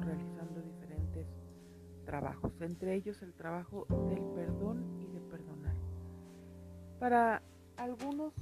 realizando 0.00 0.60
diferentes 0.62 1.26
trabajos, 2.04 2.52
entre 2.60 2.94
ellos 2.94 3.22
el 3.22 3.34
trabajo 3.34 3.86
del 4.08 4.22
perdón 4.34 4.84
y 5.00 5.06
de 5.06 5.20
perdonar. 5.20 5.76
Para 6.98 7.42
algunos 7.76 8.34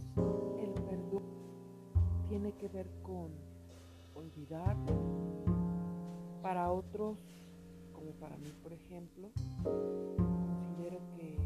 el 0.58 0.72
perdón 0.84 1.22
tiene 2.28 2.52
que 2.52 2.68
ver 2.68 2.88
con 3.02 3.30
olvidar, 4.14 4.76
para 6.42 6.70
otros, 6.70 7.18
como 7.92 8.12
para 8.12 8.36
mí 8.36 8.52
por 8.62 8.72
ejemplo, 8.72 9.30
considero 9.64 11.00
que 11.16 11.36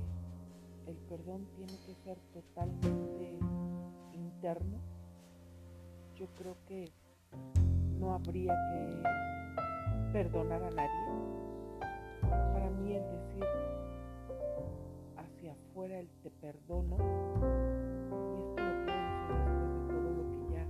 el 0.87 0.97
perdón 1.09 1.47
tiene 1.57 1.73
que 1.87 1.95
ser 2.05 2.19
totalmente 2.33 3.39
interno. 4.13 4.79
Yo 6.17 6.27
creo 6.37 6.57
que 6.67 6.93
no 7.99 8.15
habría 8.15 8.55
que 8.55 9.03
perdonar 10.13 10.63
a 10.63 10.71
nadie. 10.71 10.91
Para 12.21 12.69
mí 12.71 12.95
el 12.95 13.03
decir 13.03 13.45
hacia 15.17 15.53
afuera 15.53 15.99
el 15.99 16.09
te 16.23 16.31
perdono, 16.31 16.97
y 16.97 18.41
esto 18.41 18.63
lo 18.63 18.71
decir 18.71 18.95
después 18.99 19.39
de 19.47 19.95
todo 19.95 20.11
lo 20.11 20.25
que 20.31 20.53
ya, 20.53 20.65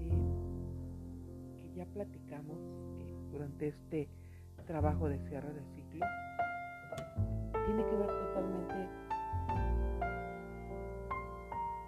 eh, 0.00 0.32
que 1.60 1.74
ya 1.74 1.84
platicamos 1.86 2.56
eh, 3.00 3.14
durante 3.30 3.68
este 3.68 4.08
trabajo 4.66 5.08
de 5.08 5.18
cierre 5.28 5.52
de 5.52 5.62
ciclo, 5.74 6.06
tiene 7.66 7.84
que 7.84 7.96
ver 7.96 8.06
totalmente 8.06 8.88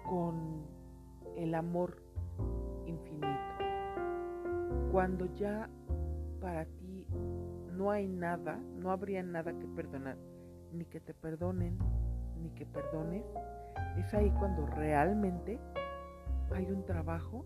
con 0.07 0.65
el 1.35 1.55
amor 1.55 2.01
infinito. 2.85 3.27
Cuando 4.91 5.25
ya 5.35 5.69
para 6.39 6.65
ti 6.65 7.05
no 7.73 7.91
hay 7.91 8.07
nada, 8.07 8.59
no 8.77 8.91
habría 8.91 9.23
nada 9.23 9.57
que 9.57 9.67
perdonar, 9.67 10.17
ni 10.73 10.85
que 10.85 10.99
te 10.99 11.13
perdonen, 11.13 11.77
ni 12.41 12.49
que 12.51 12.65
perdones, 12.65 13.23
es 13.97 14.13
ahí 14.13 14.31
cuando 14.31 14.65
realmente 14.65 15.59
hay 16.51 16.71
un 16.71 16.85
trabajo 16.85 17.45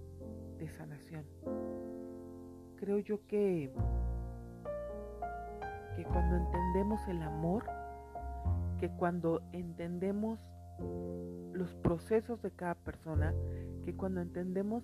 de 0.58 0.68
sanación. 0.70 1.26
Creo 2.78 3.00
yo 3.00 3.26
que 3.28 3.72
que 5.96 6.04
cuando 6.06 6.38
entendemos 6.38 7.08
el 7.08 7.22
amor, 7.22 7.66
que 8.80 8.90
cuando 8.90 9.42
entendemos 9.52 10.40
los 11.54 11.76
procesos 11.76 12.42
de 12.42 12.52
cada 12.52 12.76
persona, 12.76 13.34
que 13.86 13.96
cuando 13.96 14.22
entendemos 14.22 14.84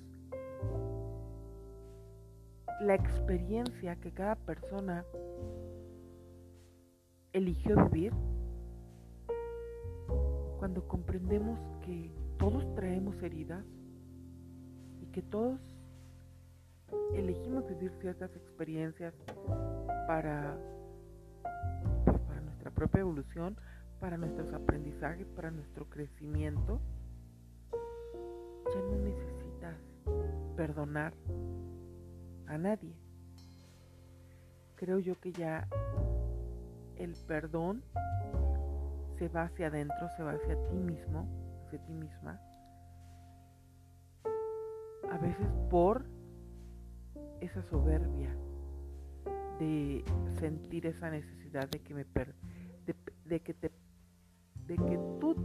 la 2.81 2.95
experiencia 2.95 3.95
que 3.97 4.11
cada 4.11 4.35
persona 4.35 5.05
eligió 7.33 7.75
vivir, 7.89 8.13
cuando 10.59 10.87
comprendemos 10.87 11.59
que 11.81 12.11
todos 12.37 12.73
traemos 12.75 13.21
heridas 13.21 13.65
y 15.01 15.07
que 15.07 15.21
todos 15.21 15.59
elegimos 17.13 17.67
vivir 17.67 17.91
ciertas 17.99 18.33
experiencias 18.35 19.13
para, 20.07 20.57
pues, 22.05 22.19
para 22.19 22.41
nuestra 22.41 22.71
propia 22.71 23.01
evolución, 23.01 23.57
para 23.99 24.17
nuestros 24.17 24.53
aprendizajes, 24.53 25.27
para 25.35 25.51
nuestro 25.51 25.89
crecimiento, 25.89 26.79
ya 28.73 28.81
no 28.81 28.95
necesitas 29.03 29.77
perdonar 30.55 31.13
a 32.49 32.57
nadie. 32.57 32.95
Creo 34.75 34.99
yo 34.99 35.19
que 35.19 35.31
ya 35.31 35.67
el 36.97 37.15
perdón 37.27 37.83
se 39.17 39.29
va 39.29 39.43
hacia 39.43 39.67
adentro, 39.67 40.09
se 40.17 40.23
va 40.23 40.31
hacia 40.31 40.55
ti 40.69 40.77
mismo, 40.77 41.27
hacia 41.65 41.79
ti 41.85 41.93
misma. 41.93 42.41
A 45.11 45.17
veces 45.17 45.47
por 45.69 46.05
esa 47.39 47.61
soberbia 47.63 48.35
de 49.59 50.03
sentir 50.39 50.85
esa 50.85 51.09
necesidad 51.09 51.69
de 51.69 51.79
que 51.79 51.93
me 51.93 52.05
per 52.05 52.33
de, 52.85 52.95
de 53.25 53.39
que 53.41 53.53
te 53.53 53.71
de 54.65 54.75
que 54.75 54.99
tú 55.19 55.35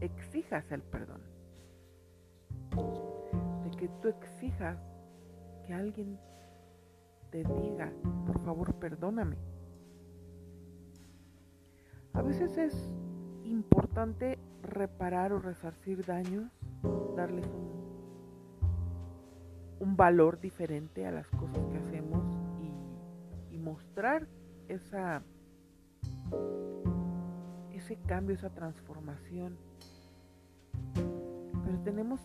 exijas 0.00 0.70
el 0.70 0.82
perdón. 0.82 1.22
De 3.62 3.70
que 3.76 3.88
tú 4.02 4.08
exijas 4.08 4.78
que 5.66 5.74
alguien 5.74 6.18
te 7.30 7.44
diga, 7.44 7.92
por 8.26 8.38
favor, 8.40 8.74
perdóname. 8.74 9.36
A 12.12 12.22
veces 12.22 12.56
es 12.56 12.94
importante 13.44 14.38
reparar 14.62 15.32
o 15.32 15.40
resarcir 15.40 16.04
daños, 16.04 16.50
darles 17.16 17.46
un, 17.46 17.84
valor 19.96 20.40
diferente 20.40 21.06
a 21.06 21.12
las 21.12 21.28
cosas 21.28 21.64
que 21.66 21.76
hacemos 21.76 22.24
y, 23.50 23.54
y 23.54 23.58
mostrar 23.58 24.26
esa 24.66 25.22
ese 27.84 27.96
cambio, 27.96 28.34
esa 28.34 28.50
transformación. 28.50 29.56
Pero 30.94 31.78
tenemos 31.84 32.20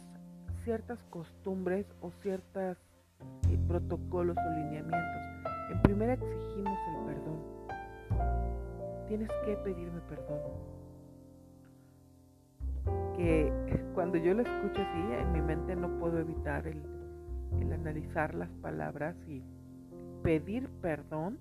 ciertas 0.64 1.04
costumbres 1.10 1.86
o 2.02 2.12
ciertos 2.12 2.78
eh, 2.78 2.89
protocolos 3.70 4.36
o 4.36 4.50
lineamientos. 4.58 5.22
En 5.72 5.82
primera 5.84 6.14
exigimos 6.14 6.78
el 6.90 7.06
perdón. 7.06 7.40
Tienes 9.08 9.30
que 9.46 9.56
pedirme 9.56 10.02
perdón. 10.10 10.42
Que 13.16 13.54
cuando 13.94 14.18
yo 14.18 14.34
lo 14.34 14.42
escucho 14.42 14.82
así, 14.82 15.14
en 15.14 15.32
mi 15.32 15.42
mente 15.42 15.74
no 15.78 15.88
puedo 16.00 16.20
evitar 16.20 16.68
el, 16.68 16.82
el 17.62 17.72
analizar 17.72 18.36
las 18.36 18.50
palabras 18.62 19.16
y 19.26 19.42
pedir 20.24 20.68
perdón 20.82 21.40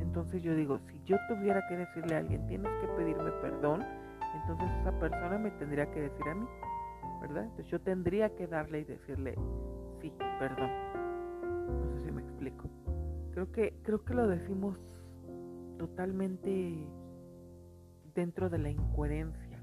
entonces 0.00 0.42
yo 0.42 0.54
digo, 0.54 0.78
si 0.78 1.00
yo 1.04 1.16
tuviera 1.28 1.66
que 1.68 1.76
decirle 1.76 2.14
a 2.14 2.18
alguien, 2.18 2.46
tienes 2.46 2.70
que 2.80 2.88
pedirme 2.88 3.30
perdón, 3.42 3.84
entonces 4.40 4.68
esa 4.80 4.92
persona 4.98 5.38
me 5.38 5.50
tendría 5.52 5.90
que 5.90 6.02
decir 6.02 6.28
a 6.28 6.34
mí, 6.34 6.46
¿verdad? 7.20 7.44
Entonces 7.44 7.66
yo 7.68 7.80
tendría 7.80 8.34
que 8.36 8.46
darle 8.46 8.80
y 8.80 8.84
decirle, 8.84 9.34
sí, 10.00 10.12
perdón. 10.38 10.87
Creo 13.38 13.52
que, 13.52 13.72
creo 13.84 14.04
que 14.04 14.14
lo 14.14 14.26
decimos 14.26 14.76
totalmente 15.78 16.88
dentro 18.12 18.50
de 18.50 18.58
la 18.58 18.68
incoherencia. 18.68 19.62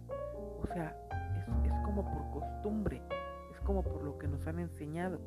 O 0.63 0.66
sea, 0.68 0.96
es, 1.36 1.69
es 1.69 1.74
como 1.84 2.06
por 2.06 2.40
costumbre, 2.40 3.02
es 3.52 3.59
como 3.66 3.84
por 3.84 4.02
lo 4.02 4.18
que 4.18 4.30
nos 4.30 4.47
han 4.47 4.59
enseñado. 4.59 5.19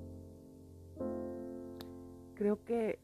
Creo 2.37 2.65
que 2.65 2.99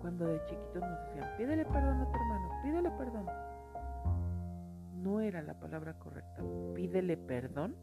cuando 0.00 0.24
de 0.24 0.40
chiquitos 0.44 0.82
nos 0.82 1.04
decían, 1.06 1.36
pídele 1.36 1.64
perdón 1.64 2.00
a 2.02 2.12
tu 2.12 2.16
hermano, 2.16 2.50
pídele 2.62 2.90
perdón. 2.92 3.26
No 5.02 5.20
era 5.20 5.42
la 5.42 5.58
palabra 5.58 5.98
correcta. 5.98 6.44
Pídele 6.76 7.16
perdón. 7.16 7.74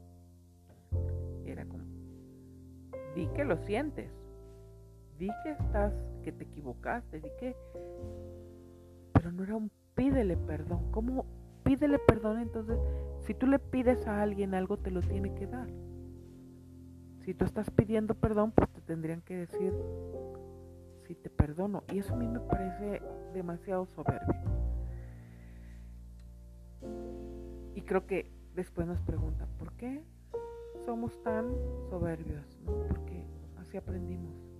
Era 1.44 1.66
como, 1.66 1.84
di 3.14 3.28
que 3.36 3.44
lo 3.44 3.58
sientes. 3.58 4.21
Di 5.22 5.30
que 5.44 5.52
estás, 5.52 5.94
que 6.24 6.32
te 6.32 6.46
equivocaste, 6.46 7.22
di 7.22 7.30
que... 7.40 7.56
Pero 9.14 9.32
no 9.32 9.44
era 9.44 9.56
un 9.56 9.70
pídele 9.94 10.36
perdón. 10.36 10.90
¿Cómo 10.90 11.28
pídele 11.62 12.00
perdón? 12.00 12.40
Entonces, 12.40 12.79
si 13.20 13.35
tú 13.35 13.46
le 13.46 13.59
pides 13.59 14.08
a 14.08 14.23
alguien 14.23 14.56
algo, 14.56 14.78
te 14.78 14.90
lo 14.90 15.02
tiene 15.02 15.35
que 15.35 15.46
dar. 15.46 15.70
Si 17.20 17.35
tú 17.35 17.46
estás 17.46 17.70
pidiendo 17.70 18.16
perdón, 18.16 18.52
pues 18.52 18.72
te 18.72 18.82
tendrían 18.82 19.22
que 19.22 19.38
decir, 19.38 19.72
te 21.16 21.29
perdono. 21.29 21.84
Y 21.91 22.00
eso 22.00 22.14
a 22.14 22.18
mí 22.18 22.28
me 22.28 22.40
parece 22.40 23.02
demasiado 23.34 23.85
soberbio. 23.85 24.35
Y 27.76 27.82
creo 27.82 28.06
que 28.06 28.32
después 28.56 28.88
nos 28.88 29.02
preguntan, 29.02 29.47
¿por 29.58 29.73
qué 29.73 30.03
somos 30.85 31.22
tan 31.23 31.53
soberbios? 31.90 32.59
Porque 32.66 33.26
así 33.58 33.78
aprendimos. 33.78 34.51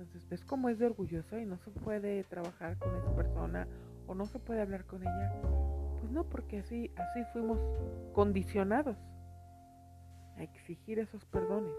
Entonces, 0.00 0.26
¿ves 0.30 0.42
cómo 0.46 0.70
es 0.70 0.78
de 0.78 0.86
orgulloso 0.86 1.38
y 1.38 1.44
no 1.44 1.58
se 1.58 1.70
puede 1.70 2.24
trabajar 2.24 2.78
con 2.78 2.96
esa 2.96 3.14
persona 3.14 3.68
o 4.06 4.14
no 4.14 4.24
se 4.24 4.38
puede 4.38 4.62
hablar 4.62 4.86
con 4.86 5.02
ella? 5.02 5.30
Pues 6.00 6.10
no, 6.10 6.24
porque 6.24 6.60
así, 6.60 6.90
así 6.96 7.22
fuimos 7.34 7.58
condicionados 8.14 8.96
a 10.38 10.42
exigir 10.42 11.00
esos 11.00 11.26
perdones. 11.26 11.74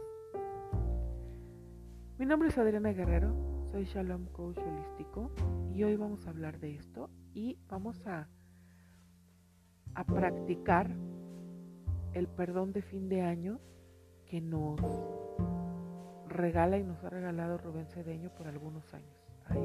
Mi 2.20 2.28
nombre 2.28 2.50
es 2.50 2.58
Adriana 2.60 2.94
Guerrero 2.94 3.34
soy 3.72 3.86
Shalom 3.86 4.28
Coach 4.28 4.60
Holístico 4.60 5.32
y 5.74 5.84
hoy 5.84 5.96
vamos 5.96 6.28
a 6.28 6.30
hablar 6.30 6.60
de 6.60 6.76
esto 6.76 7.10
y 7.34 7.58
vamos 7.70 8.06
a, 8.06 8.28
a 9.96 10.04
practicar 10.04 10.96
el 12.14 12.28
perdón 12.28 12.72
de 12.72 12.84
fin 12.84 13.10
de 13.10 13.22
año 13.22 13.60
que 14.26 14.42
nos 14.42 14.80
regala 16.32 16.78
y 16.78 16.84
nos 16.84 17.04
ha 17.04 17.10
regalado 17.10 17.58
Rubén 17.58 17.88
Cedeño 17.88 18.30
por 18.30 18.48
algunos 18.48 18.94
años. 18.94 19.10
Ahí 19.48 19.60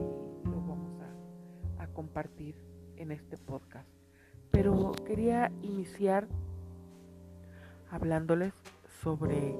lo 0.44 0.60
vamos 0.60 0.92
a, 1.00 1.86
compartir 1.92 2.54
en 2.96 3.10
este 3.10 3.38
podcast. 3.38 3.88
Pero 4.50 4.92
quería 5.06 5.50
iniciar 5.62 6.28
hablándoles 7.90 8.52
sobre 9.02 9.56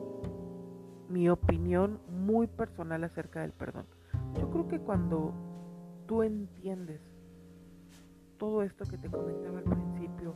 mi 1.09 1.31
opinión 1.31 1.99
muy 2.11 2.47
personal 2.47 3.05
acerca 3.05 3.41
del 3.41 3.53
perdón. 3.53 3.87
Yo 4.39 4.51
creo 4.51 4.69
que 4.69 4.81
cuando 4.81 5.33
tú 6.07 6.23
entiendes 6.23 7.01
todo 8.37 8.63
esto 8.63 8.85
que 8.85 8.99
te 8.99 9.09
comentaba 9.09 9.59
al 9.59 9.65
principio, 9.65 10.35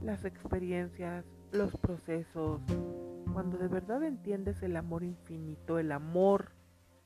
las 0.00 0.24
experiencias, 0.24 1.26
los 1.52 1.76
procesos, 1.76 2.62
cuando 3.38 3.56
de 3.56 3.68
verdad 3.68 4.02
entiendes 4.02 4.60
el 4.64 4.76
amor 4.76 5.04
infinito, 5.04 5.78
el 5.78 5.92
amor, 5.92 6.50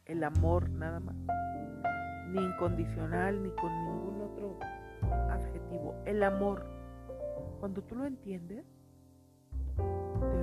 el 0.06 0.24
amor 0.24 0.70
nada 0.70 0.98
más, 0.98 1.14
ni 2.30 2.42
incondicional, 2.42 3.42
ni 3.42 3.50
con 3.50 3.70
ningún 3.84 4.22
otro 4.22 4.58
adjetivo, 5.28 5.94
el 6.06 6.22
amor, 6.22 6.64
cuando 7.60 7.82
tú 7.82 7.96
lo 7.96 8.06
entiendes, 8.06 8.64
te 9.76 9.82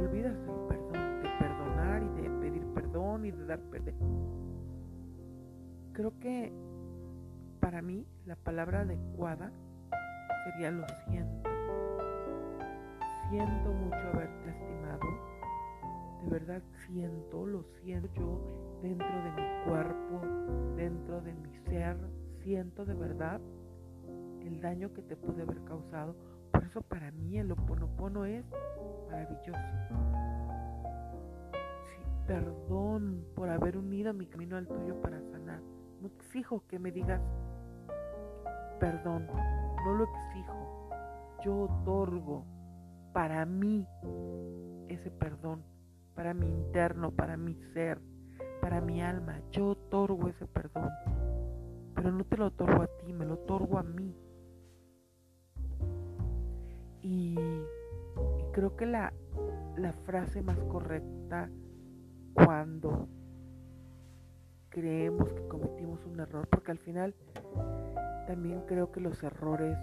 olvidas 0.05 0.35
del 0.45 0.59
perdón, 0.67 1.23
de 1.23 1.29
perdonar 1.39 2.03
y 2.03 2.21
de 2.21 2.29
pedir 2.39 2.65
perdón 2.75 3.25
y 3.25 3.31
de 3.31 3.45
dar 3.47 3.59
perdón. 3.59 3.95
Creo 5.93 6.19
que 6.19 6.53
para 7.59 7.81
mí 7.81 8.05
la 8.27 8.35
palabra 8.35 8.81
adecuada 8.81 9.51
sería 10.43 10.69
lo 10.69 10.85
siento. 11.07 11.49
Siento 13.31 13.73
mucho 13.73 14.07
haberte 14.13 14.45
lastimado. 14.45 15.38
De 16.23 16.29
verdad 16.29 16.61
siento, 16.87 17.45
lo 17.45 17.63
siento 17.81 18.09
yo 18.15 18.79
dentro 18.81 19.07
de 19.07 19.31
mi 19.31 19.65
cuerpo, 19.65 20.21
dentro 20.75 21.21
de 21.21 21.33
mi 21.33 21.57
ser. 21.67 21.97
Siento 22.43 22.85
de 22.85 22.93
verdad 22.93 23.41
el 24.41 24.61
daño 24.61 24.93
que 24.93 25.01
te 25.01 25.15
pude 25.15 25.43
haber 25.43 25.63
causado. 25.63 26.15
Por 26.51 26.63
eso 26.63 26.81
para 26.81 27.11
mí 27.11 27.37
el 27.37 27.51
oponopono 27.51 28.25
es 28.25 28.43
maravilloso. 29.09 29.59
Sí, 31.85 32.01
perdón 32.27 33.25
por 33.35 33.49
haber 33.49 33.77
unido 33.77 34.13
mi 34.13 34.25
camino 34.25 34.57
al 34.57 34.67
tuyo 34.67 34.99
para 35.01 35.21
sanar. 35.31 35.61
No 36.01 36.07
exijo 36.07 36.63
que 36.67 36.79
me 36.79 36.91
digas 36.91 37.21
perdón, 38.79 39.27
no 39.85 39.93
lo 39.93 40.03
exijo. 40.05 40.89
Yo 41.43 41.61
otorgo 41.63 42.45
para 43.13 43.45
mí 43.45 43.85
ese 44.87 45.11
perdón, 45.11 45.63
para 46.19 46.33
mi 46.33 46.47
interno, 46.47 47.11
para 47.11 47.37
mi 47.37 47.55
ser, 47.73 47.97
para 48.59 48.81
mi 48.81 49.01
alma. 49.01 49.39
Yo 49.51 49.67
otorgo 49.69 50.27
ese 50.27 50.45
perdón. 50.47 50.89
Pero 51.95 52.11
no 52.11 52.25
te 52.25 52.35
lo 52.35 52.47
otorgo 52.47 52.81
a 52.81 52.87
ti, 52.87 53.13
me 53.13 53.25
lo 53.25 53.35
otorgo 53.35 53.79
a 53.79 53.83
mí. 53.83 54.13
Y, 57.01 57.37
creo 58.51 58.75
que 58.75 58.85
la, 58.85 59.13
frase 60.05 60.41
más 60.41 60.59
correcta 60.65 61.49
cuando 62.33 63.07
creemos 64.67 65.31
que 65.31 65.47
cometimos 65.47 66.05
un 66.05 66.19
error, 66.19 66.49
porque 66.49 66.71
al 66.71 66.79
final 66.79 67.15
también 68.27 68.63
creo 68.67 68.91
que 68.91 68.99
los 68.99 69.23
errores 69.23 69.77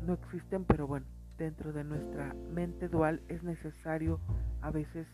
no 0.00 0.14
existen, 0.14 0.64
pero 0.64 0.86
bueno, 0.86 1.04
dentro 1.36 1.74
de 1.74 1.84
nuestra 1.84 2.32
mente 2.54 2.88
dual 2.88 3.20
es 3.28 3.42
necesario 3.42 4.18
a 4.62 4.70
veces 4.70 5.06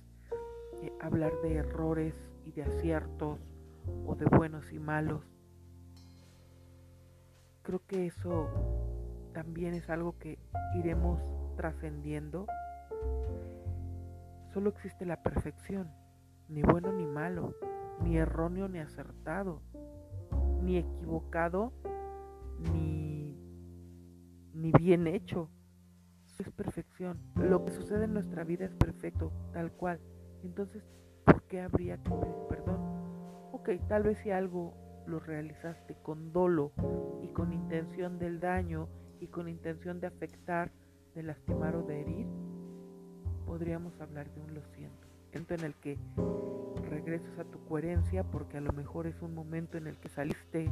eh, 0.83 0.93
hablar 1.01 1.33
de 1.43 1.57
errores 1.57 2.15
y 2.45 2.53
de 2.53 2.63
aciertos 2.63 3.39
o 4.07 4.15
de 4.15 4.27
buenos 4.27 4.73
y 4.73 4.79
malos. 4.79 5.23
Creo 7.63 7.83
que 7.87 8.07
eso 8.07 8.49
también 9.33 9.75
es 9.75 9.89
algo 9.91 10.19
que 10.19 10.39
iremos 10.75 11.21
trascendiendo. 11.57 12.47
Solo 14.53 14.71
existe 14.71 15.05
la 15.05 15.23
perfección, 15.23 15.91
ni 16.49 16.63
bueno 16.63 16.93
ni 16.93 17.07
malo, 17.07 17.55
ni 18.03 18.17
erróneo 18.17 18.69
ni 18.69 18.79
acertado, 18.79 19.61
ni 20.63 20.79
equivocado 20.79 21.73
ni, 22.73 23.37
ni 24.55 24.73
bien 24.73 25.07
hecho. 25.07 25.49
Es 26.39 26.51
perfección. 26.51 27.21
Lo 27.37 27.65
que 27.65 27.71
sucede 27.71 28.05
en 28.05 28.15
nuestra 28.15 28.45
vida 28.45 28.65
es 28.65 28.75
perfecto, 28.75 29.31
tal 29.53 29.73
cual. 29.73 30.01
Entonces, 30.45 30.83
¿por 31.25 31.43
qué 31.43 31.61
habría 31.61 31.97
que 31.99 32.11
pedir 32.11 32.35
perdón? 32.49 32.81
Ok, 33.53 33.71
tal 33.89 34.05
vez 34.05 34.19
si 34.19 34.31
algo 34.31 34.75
lo 35.07 35.19
realizaste 35.21 35.97
con 36.03 36.33
dolo 36.33 36.73
y 37.23 37.29
con 37.29 37.53
intención 37.53 38.19
del 38.19 38.41
daño 38.41 38.89
y 39.21 39.27
con 39.27 39.49
intención 39.49 40.01
de 40.01 40.07
afectar, 40.07 40.71
de 41.15 41.23
lastimar 41.23 41.77
o 41.77 41.83
de 41.83 42.01
herir, 42.01 42.27
podríamos 43.47 44.01
hablar 44.01 44.33
de 44.33 44.41
un 44.41 44.55
lo 44.55 44.63
siento. 44.75 45.09
En 45.33 45.65
el 45.65 45.75
que 45.75 45.97
regresas 46.89 47.39
a 47.39 47.45
tu 47.45 47.65
coherencia 47.67 48.25
porque 48.25 48.59
a 48.59 48.61
lo 48.61 48.73
mejor 48.73 49.07
es 49.07 49.23
un 49.23 49.35
momento 49.35 49.79
en 49.79 49.87
el 49.87 49.97
que 49.99 50.09
saliste 50.09 50.71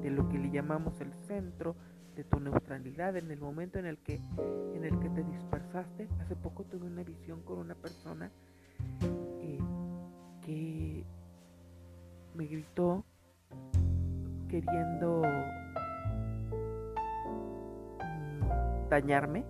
de 0.00 0.10
lo 0.10 0.28
que 0.28 0.38
le 0.38 0.50
llamamos 0.50 1.00
el 1.00 1.12
centro 1.26 1.76
de 2.16 2.24
tu 2.24 2.40
neutralidad, 2.40 3.16
en 3.16 3.30
el 3.30 3.40
momento 3.40 3.78
en 3.78 3.86
el 3.86 3.98
que 3.98 4.20
en 4.74 4.84
el 4.84 4.98
que 4.98 5.08
te 5.10 5.22
dispersaste. 5.22 6.08
Hace 6.20 6.34
poco 6.36 6.64
tuve 6.64 6.86
una 6.86 7.04
visión 7.04 7.42
con 7.42 7.58
una 7.58 7.74
persona 7.74 8.30
que 10.44 11.04
me 12.34 12.46
gritó 12.46 13.04
queriendo 14.48 15.22
mm, 18.00 18.88
dañarme 18.88 19.44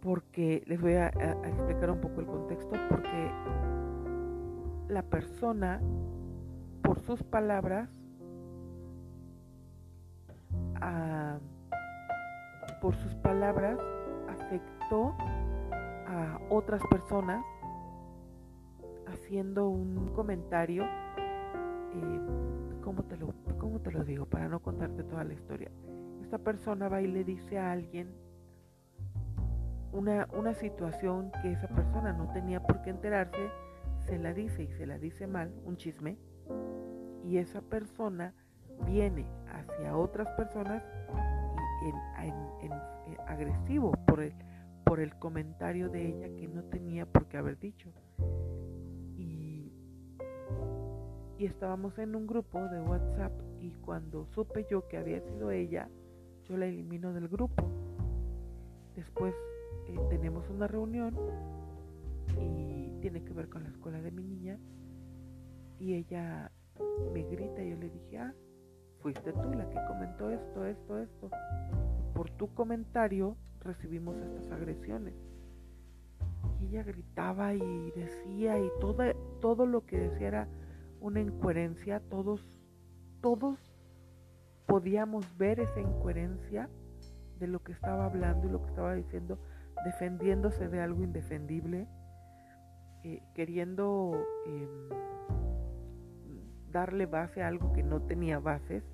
porque 0.00 0.62
les 0.66 0.80
voy 0.80 0.94
a, 0.94 1.08
explicar 1.08 1.90
un 1.90 2.00
poco 2.00 2.20
el 2.20 2.26
contexto, 2.26 2.76
porque 2.88 3.30
la 4.88 5.02
persona, 5.02 5.80
por 6.82 6.98
sus 7.00 7.22
palabras, 7.22 7.88
por 12.80 12.96
sus 12.96 13.14
palabras, 13.16 13.78
afectó 14.28 15.14
a 16.06 16.38
otras 16.48 16.80
personas 16.88 17.44
haciendo 19.30 19.68
un 19.68 20.08
comentario, 20.08 20.82
eh, 20.82 22.20
¿cómo, 22.82 23.04
te 23.04 23.16
lo, 23.16 23.32
¿cómo 23.58 23.78
te 23.78 23.92
lo 23.92 24.02
digo? 24.02 24.26
Para 24.26 24.48
no 24.48 24.58
contarte 24.58 25.04
toda 25.04 25.22
la 25.22 25.34
historia. 25.34 25.70
Esta 26.20 26.38
persona 26.38 26.88
va 26.88 27.00
y 27.00 27.06
le 27.06 27.22
dice 27.22 27.56
a 27.56 27.70
alguien, 27.70 28.12
una, 29.92 30.26
una 30.36 30.52
situación 30.54 31.30
que 31.42 31.52
esa 31.52 31.68
persona 31.68 32.12
no 32.12 32.32
tenía 32.32 32.60
por 32.60 32.82
qué 32.82 32.90
enterarse, 32.90 33.50
se 34.00 34.18
la 34.18 34.34
dice 34.34 34.64
y 34.64 34.72
se 34.72 34.84
la 34.84 34.98
dice 34.98 35.28
mal, 35.28 35.54
un 35.64 35.76
chisme, 35.76 36.18
y 37.24 37.36
esa 37.36 37.60
persona 37.60 38.34
viene 38.84 39.26
hacia 39.46 39.96
otras 39.96 40.26
personas 40.30 40.82
en, 41.84 42.72
agresivo 43.28 43.92
por 44.08 44.24
el, 44.24 44.34
por 44.84 44.98
el 44.98 45.14
comentario 45.20 45.88
de 45.88 46.08
ella 46.08 46.34
que 46.34 46.48
no 46.48 46.64
tenía 46.64 47.06
por 47.06 47.26
qué 47.26 47.36
haber 47.36 47.60
dicho. 47.60 47.92
Y, 51.40 51.46
estábamos 51.46 51.98
en 51.98 52.14
un 52.14 52.26
grupo 52.26 52.60
de 52.68 52.82
WhatsApp 52.82 53.32
y 53.62 53.70
cuando 53.76 54.26
supe 54.26 54.66
yo 54.70 54.86
que 54.88 54.98
había 54.98 55.22
sido 55.22 55.50
ella, 55.50 55.88
yo 56.44 56.58
la 56.58 56.66
elimino 56.66 57.14
del 57.14 57.28
grupo. 57.28 57.64
Después 58.94 59.34
eh, 59.86 59.98
tenemos 60.10 60.48
una 60.50 60.66
reunión 60.66 61.16
y 62.38 62.90
tiene 63.00 63.24
que 63.24 63.32
ver 63.32 63.48
con 63.48 63.62
la 63.62 63.70
escuela 63.70 64.02
de 64.02 64.10
mi 64.10 64.22
niña 64.22 64.58
y 65.78 65.94
ella 65.94 66.52
me 67.14 67.22
grita 67.22 67.62
y 67.62 67.70
yo 67.70 67.76
le 67.78 67.88
dije, 67.88 68.18
ah, 68.18 68.34
fuiste 68.98 69.32
tú 69.32 69.54
la 69.54 69.66
que 69.70 69.78
comentó 69.88 70.28
esto, 70.28 70.66
esto, 70.66 70.98
esto. 70.98 71.30
Por 72.14 72.28
tu 72.32 72.52
comentario 72.52 73.34
recibimos 73.60 74.14
estas 74.18 74.52
agresiones. 74.52 75.14
Y 76.60 76.66
ella 76.66 76.82
gritaba 76.82 77.54
y 77.54 77.92
decía 77.92 78.58
y 78.58 78.68
todo, 78.78 79.02
todo 79.40 79.64
lo 79.64 79.86
que 79.86 79.98
decía 79.98 80.28
era 80.28 80.48
una 81.00 81.20
incoherencia, 81.20 82.00
todos, 82.08 82.60
todos 83.20 83.58
podíamos 84.66 85.36
ver 85.36 85.60
esa 85.60 85.80
incoherencia 85.80 86.68
de 87.38 87.46
lo 87.48 87.62
que 87.62 87.72
estaba 87.72 88.04
hablando 88.04 88.46
y 88.46 88.50
lo 88.50 88.62
que 88.62 88.68
estaba 88.68 88.94
diciendo 88.94 89.38
defendiéndose 89.84 90.68
de 90.68 90.80
algo 90.80 91.02
indefendible, 91.02 91.88
eh, 93.02 93.22
queriendo 93.34 94.12
em, 94.46 94.88
darle 96.70 97.06
base 97.06 97.42
a 97.42 97.48
algo 97.48 97.72
que 97.72 97.82
no 97.82 98.02
tenía 98.02 98.38
bases. 98.38 98.84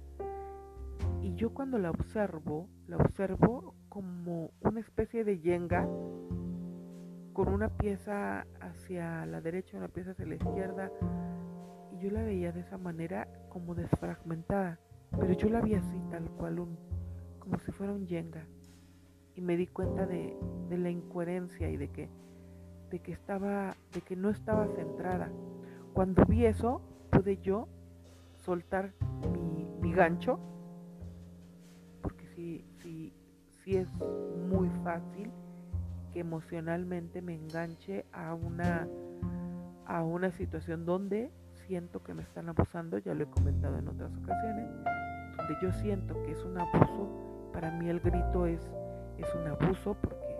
Y 1.21 1.35
yo 1.35 1.53
cuando 1.53 1.79
la 1.79 1.91
observo, 1.91 2.69
la 2.87 2.97
observo 2.99 3.75
como 3.89 4.53
una 4.61 4.81
especie 4.81 5.25
de 5.25 5.41
yenga 5.41 5.89
con 7.33 7.49
una 7.49 7.69
pieza 7.69 8.47
hacia 8.61 9.27
la 9.27 9.41
derecha, 9.41 9.77
una 9.77 9.89
pieza 9.89 10.13
hacia 10.13 10.25
la 10.27 10.37
izquierda, 10.37 10.91
y 11.97 12.05
yo 12.05 12.11
la 12.11 12.23
veía 12.23 12.53
de 12.53 12.61
esa 12.61 12.76
manera 12.76 13.26
como 13.49 13.75
desfragmentada, 13.75 14.79
pero 15.19 15.33
yo 15.33 15.49
la 15.49 15.61
vi 15.61 15.75
así, 15.75 16.03
tal 16.11 16.31
cual, 16.33 16.61
un, 16.61 16.79
como 17.38 17.59
si 17.61 17.73
fuera 17.73 17.93
un 17.93 18.07
yenga, 18.07 18.47
y 19.35 19.41
me 19.41 19.57
di 19.57 19.67
cuenta 19.67 20.07
de, 20.07 20.37
de 20.69 20.79
la 20.79 20.91
incoherencia 20.91 21.71
y 21.71 21.76
de 21.76 21.88
que, 21.88 22.11
de 22.91 23.00
que 23.00 23.12
estaba, 23.12 23.75
de 23.95 24.00
que 24.03 24.15
no 24.15 24.31
estaba 24.31 24.67
centrada. 24.75 25.31
Cuando 25.95 26.25
vi 26.26 26.45
eso, 26.45 26.83
pude 27.11 27.38
yo 27.38 27.69
soltar 28.45 28.93
mi, 29.33 29.67
mi 29.81 29.93
gancho, 29.93 30.38
porque 32.03 32.26
sí, 32.35 32.67
sí, 32.83 33.15
sí 33.62 33.76
es 33.76 33.88
muy 34.49 34.69
fácil 34.85 35.31
que 36.12 36.21
emocionalmente 36.21 37.23
me 37.23 37.35
enganche 37.35 38.05
a 38.12 38.35
una, 38.35 38.87
a 39.87 40.03
una 40.03 40.31
situación 40.31 40.85
donde 40.85 41.31
siento 41.66 42.02
que 42.02 42.14
me 42.14 42.23
están 42.23 42.49
abusando, 42.49 42.99
ya 42.99 43.14
lo 43.14 43.25
he 43.25 43.26
comentado 43.26 43.78
en 43.78 43.88
otras 43.88 44.12
ocasiones, 44.16 44.68
donde 45.37 45.56
yo 45.61 45.73
siento 45.73 46.14
que 46.23 46.32
es 46.32 46.44
un 46.44 46.58
abuso, 46.58 47.50
para 47.52 47.70
mí 47.73 47.88
el 47.88 48.00
grito 48.00 48.46
es, 48.46 48.61
es 49.18 49.35
un 49.35 49.46
abuso 49.46 49.96
porque 50.00 50.37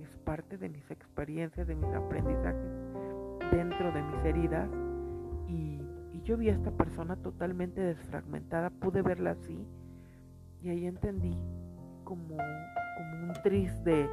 es 0.00 0.08
parte 0.24 0.58
de 0.58 0.68
mis 0.68 0.90
experiencias, 0.90 1.66
de 1.66 1.74
mis 1.74 1.92
aprendizajes 1.94 2.72
dentro 3.50 3.92
de 3.92 4.02
mis 4.02 4.24
heridas 4.24 4.68
y, 5.46 5.80
y 6.12 6.22
yo 6.22 6.36
vi 6.36 6.50
a 6.50 6.52
esta 6.52 6.70
persona 6.70 7.16
totalmente 7.16 7.80
desfragmentada, 7.80 8.70
pude 8.70 9.02
verla 9.02 9.30
así 9.30 9.66
y 10.62 10.68
ahí 10.68 10.86
entendí 10.86 11.36
como, 12.04 12.36
como 12.36 13.26
un 13.26 13.32
triste 13.42 14.08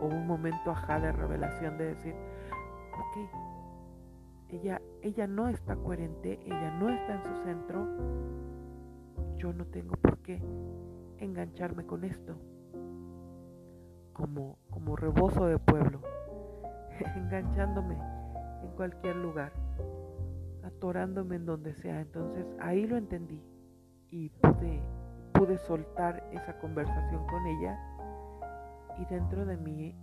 o 0.00 0.06
un 0.06 0.26
momento 0.26 0.72
ajá 0.72 1.00
de 1.00 1.12
revelación 1.12 1.78
de 1.78 1.94
decir, 1.94 2.14
ok, 2.92 3.51
ella, 4.52 4.82
ella 5.00 5.26
no 5.26 5.48
está 5.48 5.76
coherente, 5.76 6.38
ella 6.44 6.70
no 6.78 6.90
está 6.90 7.14
en 7.14 7.22
su 7.24 7.34
centro, 7.42 7.88
yo 9.38 9.52
no 9.54 9.64
tengo 9.66 9.96
por 9.96 10.18
qué 10.18 10.42
engancharme 11.18 11.86
con 11.86 12.04
esto. 12.04 12.36
Como, 14.12 14.58
como 14.70 14.94
rebozo 14.94 15.46
de 15.46 15.58
pueblo, 15.58 16.02
enganchándome 17.16 17.96
en 18.62 18.70
cualquier 18.76 19.16
lugar, 19.16 19.52
atorándome 20.62 21.36
en 21.36 21.46
donde 21.46 21.72
sea. 21.72 22.02
Entonces 22.02 22.46
ahí 22.60 22.86
lo 22.86 22.98
entendí 22.98 23.42
y 24.10 24.28
pude, 24.28 24.82
pude 25.32 25.56
soltar 25.56 26.28
esa 26.30 26.58
conversación 26.58 27.26
con 27.26 27.46
ella 27.46 27.78
y 28.98 29.06
dentro 29.06 29.46
de 29.46 29.56
mí 29.56 29.96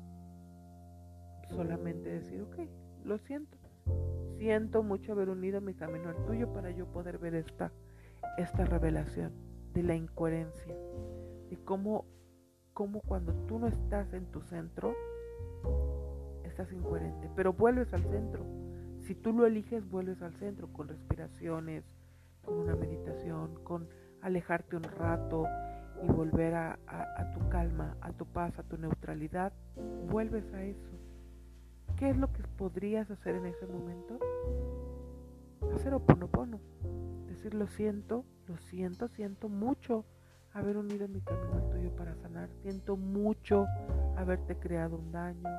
solamente 1.50 2.10
decir, 2.10 2.42
ok, 2.42 2.58
lo 3.04 3.20
siento, 3.20 3.59
Siento 4.40 4.84
mucho 4.84 5.12
haber 5.12 5.30
unido 5.30 5.60
mi 5.60 5.74
camino 5.74 6.08
al 6.08 6.26
tuyo 6.26 6.54
para 6.54 6.72
yo 6.72 6.86
poder 6.86 7.18
ver 7.18 7.36
esta, 7.36 7.74
esta 8.38 8.64
revelación 8.64 9.34
de 9.74 9.84
la 9.84 9.96
incoherencia, 9.96 10.74
de 11.50 11.58
cómo, 11.66 12.06
cómo 12.72 13.02
cuando 13.02 13.34
tú 13.48 13.60
no 13.60 13.68
estás 13.68 14.14
en 14.14 14.28
tu 14.28 14.40
centro, 14.44 14.96
estás 16.46 16.72
incoherente, 16.72 17.30
pero 17.36 17.52
vuelves 17.52 17.94
al 17.94 18.06
centro. 18.06 18.46
Si 19.02 19.14
tú 19.14 19.34
lo 19.34 19.46
eliges, 19.46 19.86
vuelves 19.90 20.22
al 20.22 20.34
centro 20.36 20.72
con 20.72 20.88
respiraciones, 20.88 21.84
con 22.42 22.60
una 22.60 22.78
meditación, 22.78 23.62
con 23.66 23.90
alejarte 24.22 24.78
un 24.78 24.84
rato 24.84 25.48
y 26.02 26.08
volver 26.08 26.54
a, 26.54 26.80
a 26.88 27.32
tu 27.34 27.50
calma, 27.50 27.98
a 28.00 28.14
tu 28.14 28.26
paz, 28.26 28.58
a 28.58 28.64
tu 28.64 28.78
neutralidad, 28.78 29.52
vuelves 30.10 30.54
a 30.54 30.64
eso. 30.64 30.99
¿Qué 32.00 32.12
es 32.12 32.18
lo 32.18 32.32
que 32.32 32.44
podrías 32.44 33.12
hacer 33.12 33.36
en 33.36 33.46
ese 33.46 33.68
momento? 33.68 34.20
Hacer 35.76 35.94
oponopono. 35.94 36.62
Decir 37.28 37.54
lo 37.54 37.68
siento, 37.68 38.24
lo 38.48 38.58
siento, 38.58 39.10
siento 39.10 39.50
mucho 39.50 40.06
haber 40.54 40.78
unido 40.78 41.10
mi 41.10 41.20
camino 41.20 41.56
al 41.56 41.70
tuyo 41.70 41.94
para 41.98 42.16
sanar. 42.16 42.50
Siento 42.62 42.96
mucho 42.96 43.66
haberte 44.16 44.58
creado 44.58 44.96
un 44.96 45.12
daño. 45.12 45.50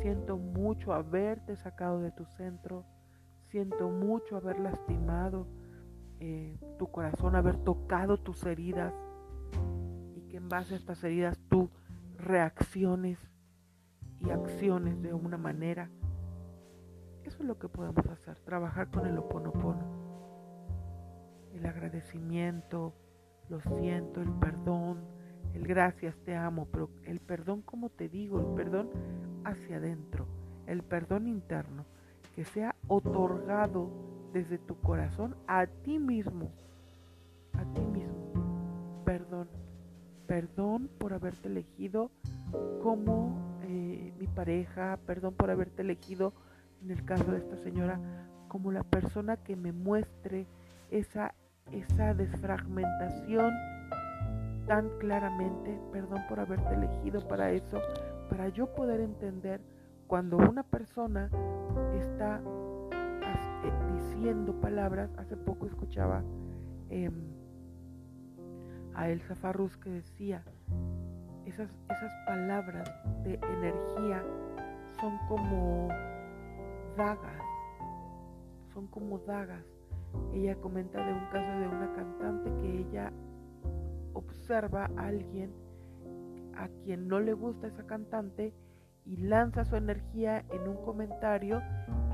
Siento 0.00 0.36
mucho 0.36 0.92
haberte 0.92 1.56
sacado 1.56 2.00
de 2.00 2.12
tu 2.12 2.24
centro. 2.24 2.84
Siento 3.48 3.88
mucho 3.88 4.36
haber 4.36 4.60
lastimado 4.60 5.48
eh, 6.20 6.56
tu 6.78 6.88
corazón, 6.92 7.34
haber 7.34 7.56
tocado 7.64 8.16
tus 8.16 8.46
heridas 8.46 8.94
y 10.14 10.20
que 10.28 10.36
en 10.36 10.48
base 10.48 10.74
a 10.74 10.76
estas 10.76 11.02
heridas 11.02 11.36
tú 11.48 11.68
reacciones 12.16 13.29
y 14.20 14.30
acciones 14.30 15.00
de 15.02 15.14
una 15.14 15.36
manera. 15.36 15.90
Eso 17.24 17.38
es 17.40 17.44
lo 17.44 17.58
que 17.58 17.68
podemos 17.68 18.06
hacer, 18.06 18.38
trabajar 18.40 18.90
con 18.90 19.06
el 19.06 19.18
oponopono. 19.18 19.84
El 21.54 21.66
agradecimiento, 21.66 22.94
lo 23.48 23.60
siento, 23.60 24.20
el 24.20 24.30
perdón, 24.32 25.00
el 25.54 25.66
gracias, 25.66 26.16
te 26.24 26.36
amo, 26.36 26.68
pero 26.70 26.90
el 27.04 27.20
perdón, 27.20 27.62
como 27.62 27.90
te 27.90 28.08
digo, 28.08 28.38
el 28.40 28.46
perdón 28.54 28.90
hacia 29.44 29.76
adentro, 29.76 30.26
el 30.66 30.82
perdón 30.82 31.26
interno, 31.26 31.84
que 32.34 32.44
sea 32.44 32.74
otorgado 32.86 33.90
desde 34.32 34.58
tu 34.58 34.76
corazón 34.80 35.36
a 35.46 35.66
ti 35.66 35.98
mismo, 35.98 36.50
a 37.54 37.64
ti 37.74 37.80
mismo. 37.80 39.02
Perdón, 39.04 39.48
perdón 40.26 40.88
por 40.98 41.12
haberte 41.12 41.48
elegido 41.48 42.12
como 42.82 43.49
mi 44.20 44.26
pareja, 44.26 44.98
perdón 45.06 45.34
por 45.34 45.50
haberte 45.50 45.80
elegido, 45.80 46.34
en 46.82 46.90
el 46.90 47.04
caso 47.04 47.32
de 47.32 47.38
esta 47.38 47.56
señora, 47.56 47.98
como 48.48 48.70
la 48.70 48.84
persona 48.84 49.38
que 49.38 49.56
me 49.56 49.72
muestre 49.72 50.46
esa, 50.90 51.34
esa 51.72 52.12
desfragmentación 52.12 53.50
tan 54.66 54.90
claramente, 54.98 55.80
perdón 55.90 56.20
por 56.28 56.38
haberte 56.38 56.74
elegido 56.74 57.26
para 57.26 57.50
eso, 57.50 57.80
para 58.28 58.48
yo 58.50 58.72
poder 58.74 59.00
entender 59.00 59.62
cuando 60.06 60.36
una 60.36 60.64
persona 60.64 61.30
está 61.94 62.42
eh, 62.92 63.72
diciendo 63.94 64.60
palabras, 64.60 65.10
hace 65.16 65.36
poco 65.36 65.66
escuchaba 65.66 66.22
em, 66.90 67.14
a 68.94 69.08
Elsa 69.08 69.34
Farrus 69.34 69.76
que 69.78 69.90
decía, 69.90 70.44
esas, 71.46 71.70
esas 71.88 72.12
palabras 72.26 72.88
de 73.24 73.34
energía 73.34 74.22
son 75.00 75.18
como 75.28 75.88
dagas, 76.96 77.42
son 78.72 78.86
como 78.88 79.18
dagas. 79.20 79.64
Ella 80.32 80.56
comenta 80.56 81.04
de 81.04 81.12
un 81.12 81.26
caso 81.30 81.60
de 81.60 81.68
una 81.68 81.92
cantante 81.94 82.50
que 82.60 82.78
ella 82.80 83.12
observa 84.12 84.90
a 84.96 85.06
alguien 85.06 85.52
a 86.54 86.68
quien 86.84 87.08
no 87.08 87.20
le 87.20 87.32
gusta 87.32 87.68
esa 87.68 87.86
cantante 87.86 88.52
y 89.06 89.16
lanza 89.16 89.64
su 89.64 89.76
energía 89.76 90.44
en 90.50 90.68
un 90.68 90.76
comentario 90.84 91.62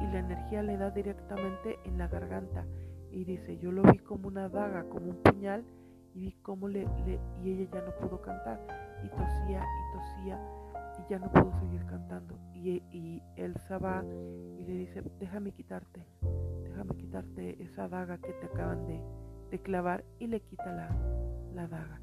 y 0.01 0.07
la 0.13 0.21
energía 0.21 0.63
le 0.63 0.77
da 0.77 0.91
directamente 0.91 1.79
en 1.85 1.99
la 1.99 2.07
garganta 2.07 2.65
y 3.11 3.25
dice 3.25 3.59
yo 3.59 3.73
lo 3.73 3.83
vi 3.83 3.99
como 3.99 4.29
una 4.29 4.49
daga 4.49 4.85
como 4.85 5.11
un 5.11 5.23
puñal 5.23 5.65
y 6.15 6.21
vi 6.21 6.33
cómo 6.43 6.69
le, 6.69 6.85
le 7.07 7.19
y 7.43 7.53
ella 7.53 7.71
ya 7.73 7.81
no 7.83 7.91
pudo 7.97 8.21
cantar 8.21 8.86
y 9.05 9.09
tosía 9.09 9.63
y 9.65 9.97
tosía 9.97 10.41
y 10.99 11.11
ya 11.11 11.19
no 11.19 11.31
pudo 11.31 11.53
seguir 11.61 11.85
cantando. 11.87 12.39
Y, 12.55 12.83
y 12.91 13.23
Elsa 13.37 13.79
va 13.79 14.03
y 14.05 14.65
le 14.65 14.73
dice, 14.73 15.03
déjame 15.19 15.53
quitarte, 15.53 16.07
déjame 16.65 16.97
quitarte 16.97 17.63
esa 17.63 17.89
daga 17.89 18.19
que 18.19 18.33
te 18.33 18.47
acaban 18.47 18.87
de, 18.87 19.03
de 19.51 19.59
clavar 19.61 20.05
y 20.19 20.27
le 20.27 20.41
quita 20.41 20.73
la, 20.73 20.89
la, 21.55 21.69
daga. 21.69 22.01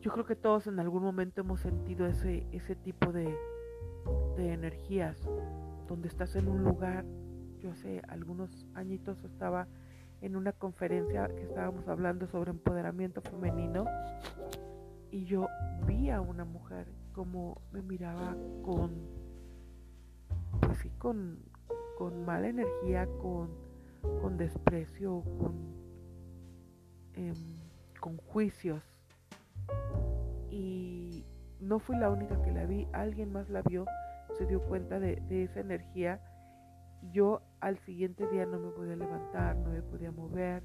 Yo 0.00 0.10
creo 0.12 0.24
que 0.24 0.36
todos 0.36 0.66
en 0.66 0.80
algún 0.80 1.02
momento 1.02 1.42
hemos 1.42 1.60
sentido 1.60 2.06
ese, 2.06 2.46
ese 2.52 2.74
tipo 2.74 3.12
de, 3.12 3.36
de 4.36 4.52
energías, 4.52 5.28
donde 5.86 6.08
estás 6.08 6.34
en 6.36 6.48
un 6.48 6.64
lugar, 6.64 7.04
yo 7.58 7.70
hace 7.70 8.02
algunos 8.08 8.66
añitos 8.74 9.22
estaba 9.24 9.68
en 10.20 10.36
una 10.36 10.52
conferencia 10.52 11.28
que 11.28 11.42
estábamos 11.42 11.86
hablando 11.88 12.26
sobre 12.26 12.50
empoderamiento 12.50 13.20
femenino 13.20 13.84
y 15.12 15.24
yo 15.26 15.46
vi 15.86 16.10
a 16.10 16.20
una 16.20 16.44
mujer 16.44 16.86
como 17.12 17.60
me 17.70 17.82
miraba 17.82 18.34
con, 18.64 18.90
pues 20.60 20.78
con, 20.98 21.38
con 21.98 22.24
mala 22.24 22.48
energía, 22.48 23.06
con, 23.20 23.50
con 24.22 24.38
desprecio, 24.38 25.22
con, 25.38 25.54
em, 27.14 27.34
con 28.00 28.16
juicios. 28.16 28.82
Y 30.50 31.26
no 31.60 31.78
fui 31.78 31.96
la 31.96 32.10
única 32.10 32.40
que 32.42 32.50
la 32.50 32.64
vi, 32.64 32.88
alguien 32.92 33.32
más 33.32 33.50
la 33.50 33.60
vio, 33.62 33.84
se 34.38 34.46
dio 34.46 34.62
cuenta 34.62 34.98
de, 34.98 35.16
de 35.28 35.44
esa 35.44 35.60
energía. 35.60 36.20
Yo 37.12 37.42
al 37.60 37.76
siguiente 37.80 38.26
día 38.28 38.46
no 38.46 38.58
me 38.58 38.70
podía 38.70 38.96
levantar, 38.96 39.56
no 39.56 39.70
me 39.70 39.82
podía 39.82 40.10
mover 40.10 40.62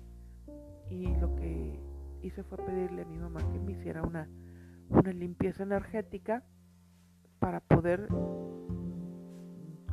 y 0.89 1.13
lo 1.17 1.35
que 1.35 1.79
hice 2.21 2.43
fue 2.43 2.57
pedirle 2.57 3.03
a 3.03 3.05
mi 3.05 3.17
mamá 3.17 3.39
que 3.51 3.59
me 3.59 3.71
hiciera 3.71 4.03
una, 4.03 4.27
una 4.89 5.11
limpieza 5.11 5.63
energética 5.63 6.43
para 7.39 7.59
poder 7.59 8.07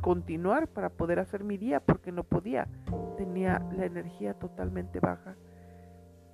continuar, 0.01 0.67
para 0.67 0.89
poder 0.89 1.19
hacer 1.19 1.43
mi 1.43 1.57
día, 1.57 1.79
porque 1.79 2.11
no 2.11 2.23
podía. 2.23 2.67
Tenía 3.17 3.59
la 3.75 3.85
energía 3.85 4.33
totalmente 4.35 4.99
baja. 4.99 5.35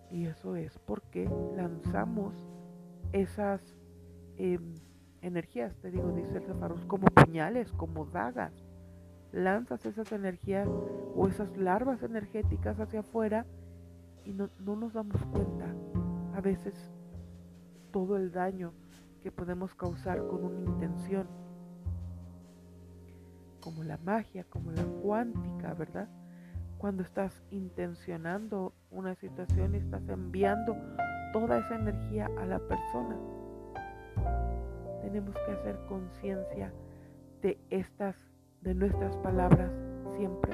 Y 0.09 0.25
eso 0.25 0.55
es 0.55 0.77
porque 0.79 1.29
lanzamos 1.55 2.35
esas 3.13 3.61
em, 4.37 4.73
energías, 5.21 5.75
te 5.77 5.89
digo, 5.89 6.11
dice 6.11 6.37
el 6.37 6.43
Zafarus, 6.43 6.85
como 6.85 7.05
puñales, 7.07 7.71
como 7.71 8.05
dagas. 8.05 8.53
Lanzas 9.31 9.85
esas 9.85 10.11
energías 10.11 10.67
o 11.15 11.27
esas 11.27 11.55
larvas 11.55 12.03
energéticas 12.03 12.77
hacia 12.79 12.99
afuera 12.99 13.45
y 14.25 14.33
no, 14.33 14.49
no 14.59 14.75
nos 14.75 14.93
damos 14.93 15.23
cuenta 15.25 15.65
a 16.35 16.41
veces 16.41 16.73
todo 17.91 18.17
el 18.17 18.31
daño 18.31 18.73
que 19.21 19.31
podemos 19.31 19.75
causar 19.75 20.25
con 20.27 20.43
una 20.43 20.59
intención, 20.59 21.27
como 23.59 23.83
la 23.83 23.97
magia, 23.97 24.43
como 24.49 24.71
la 24.71 24.83
cuántica, 25.01 25.73
¿verdad? 25.73 26.09
Cuando 26.77 27.03
estás 27.03 27.43
intencionando 27.51 28.73
una 28.89 29.13
situación 29.15 29.75
y 29.75 29.77
estás 29.77 30.07
enviando 30.09 30.75
toda 31.31 31.59
esa 31.59 31.75
energía 31.75 32.29
a 32.39 32.45
la 32.45 32.59
persona. 32.59 33.17
Tenemos 35.01 35.35
que 35.45 35.51
hacer 35.51 35.77
conciencia 35.87 36.73
de 37.41 37.59
estas, 37.69 38.15
de 38.61 38.73
nuestras 38.73 39.15
palabras 39.17 39.71
siempre, 40.17 40.51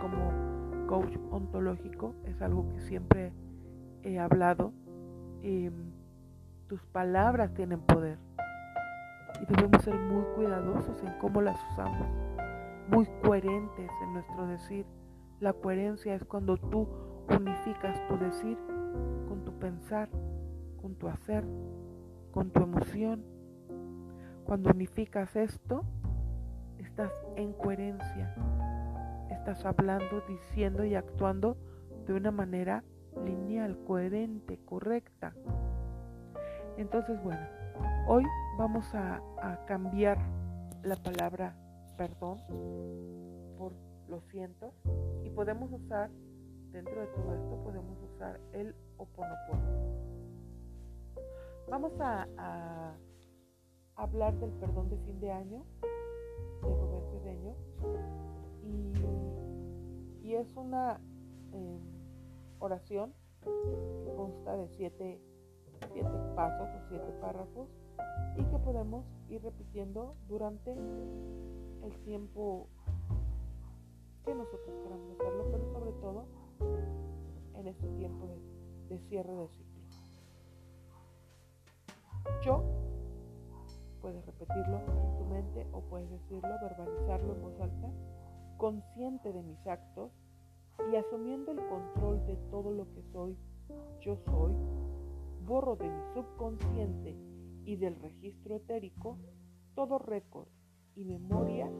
como 0.00 0.59
coach 0.90 1.16
ontológico, 1.30 2.16
es 2.24 2.42
algo 2.42 2.68
que 2.68 2.80
siempre 2.80 3.32
he 4.02 4.18
hablado. 4.18 4.72
Em, 5.40 5.92
tus 6.66 6.82
palabras 6.86 7.54
tienen 7.54 7.80
poder 7.80 8.18
y 9.40 9.46
debemos 9.46 9.82
ser 9.84 9.94
muy 9.94 10.24
cuidadosos 10.34 11.00
en 11.04 11.16
cómo 11.20 11.42
las 11.42 11.56
usamos, 11.70 12.08
muy 12.88 13.06
coherentes 13.22 13.88
en 14.02 14.12
nuestro 14.14 14.48
decir. 14.48 14.84
La 15.38 15.52
coherencia 15.52 16.12
es 16.16 16.24
cuando 16.24 16.56
tú 16.56 16.88
unificas 17.28 17.96
tu 18.08 18.18
decir 18.18 18.58
con 19.28 19.44
tu 19.44 19.52
pensar, 19.60 20.08
con 20.82 20.96
tu 20.96 21.06
hacer, 21.06 21.44
con 22.32 22.50
tu 22.50 22.64
emoción. 22.64 23.24
Cuando 24.44 24.70
unificas 24.70 25.36
esto, 25.36 25.84
estás 26.78 27.12
en 27.36 27.52
coherencia, 27.52 28.34
estás 29.30 29.64
hablando, 29.64 30.22
diciendo 30.28 30.84
y 30.84 30.94
actuando 30.94 31.56
de 32.06 32.14
una 32.14 32.30
manera 32.30 32.84
lineal, 33.24 33.78
coherente, 33.84 34.58
correcta. 34.64 35.34
Entonces, 36.76 37.22
bueno, 37.22 37.46
hoy 38.08 38.24
vamos 38.58 38.94
a, 38.94 39.20
cambiar 39.66 40.18
la 40.82 40.96
palabra 40.96 41.56
perdón 41.96 42.38
por 43.56 43.72
lo 44.08 44.20
siento 44.30 44.72
y 45.22 45.30
podemos 45.30 45.70
usar, 45.72 46.10
dentro 46.72 47.00
de 47.00 47.06
todo 47.08 47.34
esto, 47.34 47.62
podemos 47.62 47.98
usar 48.02 48.40
el 48.52 48.74
oponopono. 48.96 50.10
Vamos 51.68 51.92
a, 52.00 52.96
hablar 53.96 54.34
del 54.40 54.50
perdón 54.52 54.88
de 54.88 54.96
fin 54.98 55.20
de 55.20 55.30
año 55.30 55.64
de 55.82 56.68
Roberto 56.74 57.20
Cedeño 57.22 57.54
y, 58.62 60.34
es 60.34 60.56
una 60.56 61.00
em, 61.52 61.80
oración 62.60 63.12
que 63.42 64.14
consta 64.14 64.56
de 64.56 64.68
siete 64.68 65.20
siete 65.92 66.10
pasos 66.36 66.68
o 66.68 66.88
siete 66.88 67.12
párrafos 67.20 67.68
y 68.36 68.44
que 68.44 68.58
podemos 68.58 69.04
ir 69.28 69.42
repitiendo 69.42 70.16
durante 70.28 70.72
el 70.72 71.96
tiempo 72.04 72.68
que 74.24 74.34
nosotros 74.34 74.78
queramos 74.82 75.10
hacerlo, 75.12 75.46
pero 75.50 75.72
sobre 75.72 75.92
todo 75.92 76.24
en 77.54 77.66
este 77.66 77.88
tiempo 77.88 78.28
de, 78.88 78.98
cierre 79.08 79.34
de 79.34 79.48
ciclo. 79.48 79.80
Yo, 82.44 82.62
puedes 84.00 84.24
repetirlo 84.26 84.78
en 84.78 85.16
tu 85.18 85.24
mente 85.24 85.66
o 85.72 85.80
puedes 85.80 86.10
decirlo, 86.10 86.48
verbalizarlo 86.60 87.34
en 87.34 87.42
voz 87.42 87.60
alta, 87.60 87.90
consciente 88.60 89.32
de 89.32 89.42
mis 89.42 89.66
actos 89.66 90.12
y 90.92 90.96
asumiendo 90.96 91.50
el 91.50 91.66
control 91.66 92.26
de 92.26 92.36
todo 92.50 92.70
lo 92.70 92.92
que 92.92 93.02
soy, 93.04 93.34
yo 94.02 94.16
soy, 94.26 94.52
borro 95.46 95.76
de 95.76 95.88
mi 95.88 96.02
subconsciente 96.12 97.16
y 97.64 97.76
del 97.76 97.98
registro 97.98 98.56
etérico 98.56 99.16
todo 99.74 99.98
récord 99.98 100.46
y 100.94 101.06
memoria 101.06 101.70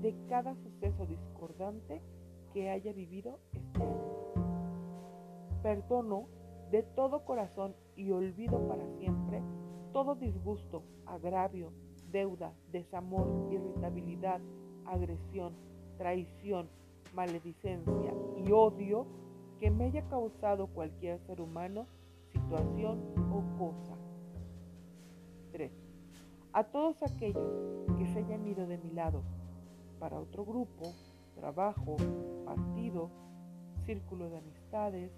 de 0.00 0.16
cada 0.28 0.56
suceso 0.56 1.06
discordante 1.06 2.02
que 2.52 2.68
haya 2.68 2.92
vivido 2.92 3.38
este 3.52 3.84
año. 3.84 4.42
Perdono 5.62 6.26
de 6.72 6.82
todo 6.82 7.24
corazón 7.24 7.76
y 7.94 8.10
olvido 8.10 8.66
para 8.66 8.88
siempre 8.98 9.40
todo 9.92 10.16
disgusto, 10.16 10.82
agravio, 11.06 11.72
deuda, 12.10 12.52
desamor, 12.72 13.52
irritabilidad, 13.52 14.40
agresión, 14.84 15.54
traición, 15.96 16.68
maledicencia 17.14 18.14
y 18.36 18.52
odio 18.52 19.06
que 19.60 19.70
me 19.70 19.86
haya 19.86 20.06
causado 20.08 20.66
cualquier 20.66 21.18
ser 21.20 21.40
humano 21.40 21.86
situación 22.32 23.00
o 23.32 23.58
cosa. 23.58 23.96
3. 25.52 25.72
A 26.52 26.64
todos 26.64 27.02
aquellos 27.02 27.48
que 27.96 28.06
se 28.06 28.18
hayan 28.18 28.46
ido 28.46 28.66
de 28.66 28.78
mi 28.78 28.90
lado 28.90 29.22
para 29.98 30.18
otro 30.18 30.44
grupo, 30.44 30.92
trabajo, 31.36 31.96
partido, 32.44 33.10
círculo 33.86 34.28
de 34.30 34.38
amistades, 34.38 35.12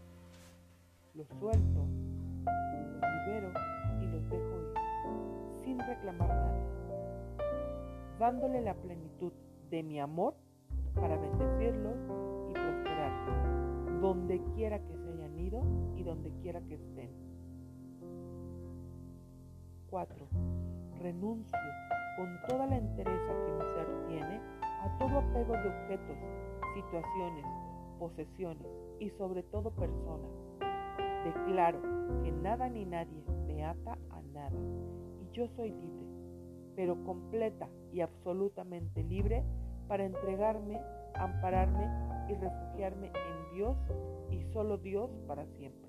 los 1.14 1.26
suelto, 1.28 1.86
los 2.44 3.26
libero 3.26 3.52
y 4.00 4.06
los 4.06 4.28
dejo 4.28 4.60
ir, 4.60 5.64
sin 5.64 5.78
reclamar 5.78 6.28
nada, 6.28 6.66
dándole 8.18 8.60
la 8.60 8.74
plenitud 8.74 9.32
de 9.70 9.82
mi 9.82 9.98
amor 9.98 10.34
para 10.96 11.16
bendecirlos 11.16 11.96
y 12.48 12.52
prosperarlos, 12.52 14.00
donde 14.00 14.42
quiera 14.54 14.78
que 14.80 14.96
se 14.96 15.12
hayan 15.12 15.38
ido 15.38 15.62
y 15.94 16.02
donde 16.02 16.30
quiera 16.42 16.60
que 16.62 16.74
estén. 16.74 17.10
4. 19.90 20.26
Renuncio 21.00 21.58
con 22.16 22.40
toda 22.48 22.66
la 22.66 22.78
entereza 22.78 23.32
que 23.44 23.52
mi 23.52 23.60
ser 23.74 24.06
tiene 24.08 24.40
a 24.60 24.98
todo 24.98 25.18
apego 25.18 25.52
de 25.52 25.68
objetos, 25.68 26.16
situaciones, 26.74 27.44
posesiones 27.98 28.66
y 28.98 29.10
sobre 29.10 29.42
todo 29.44 29.70
personas. 29.70 30.30
Declaro 31.24 31.80
que 32.22 32.32
nada 32.32 32.68
ni 32.68 32.84
nadie 32.84 33.22
me 33.46 33.64
ata 33.64 33.98
a 34.10 34.22
nada 34.32 34.56
y 35.20 35.30
yo 35.32 35.46
soy 35.56 35.70
libre, 35.70 36.06
pero 36.74 37.02
completa 37.04 37.68
y 37.92 38.00
absolutamente 38.00 39.02
libre 39.02 39.44
para 39.88 40.04
entregarme, 40.04 40.80
ampararme 41.14 41.88
y 42.28 42.34
refugiarme 42.34 43.06
en 43.08 43.56
Dios 43.56 43.76
y 44.30 44.42
solo 44.52 44.78
Dios 44.78 45.10
para 45.26 45.46
siempre. 45.58 45.86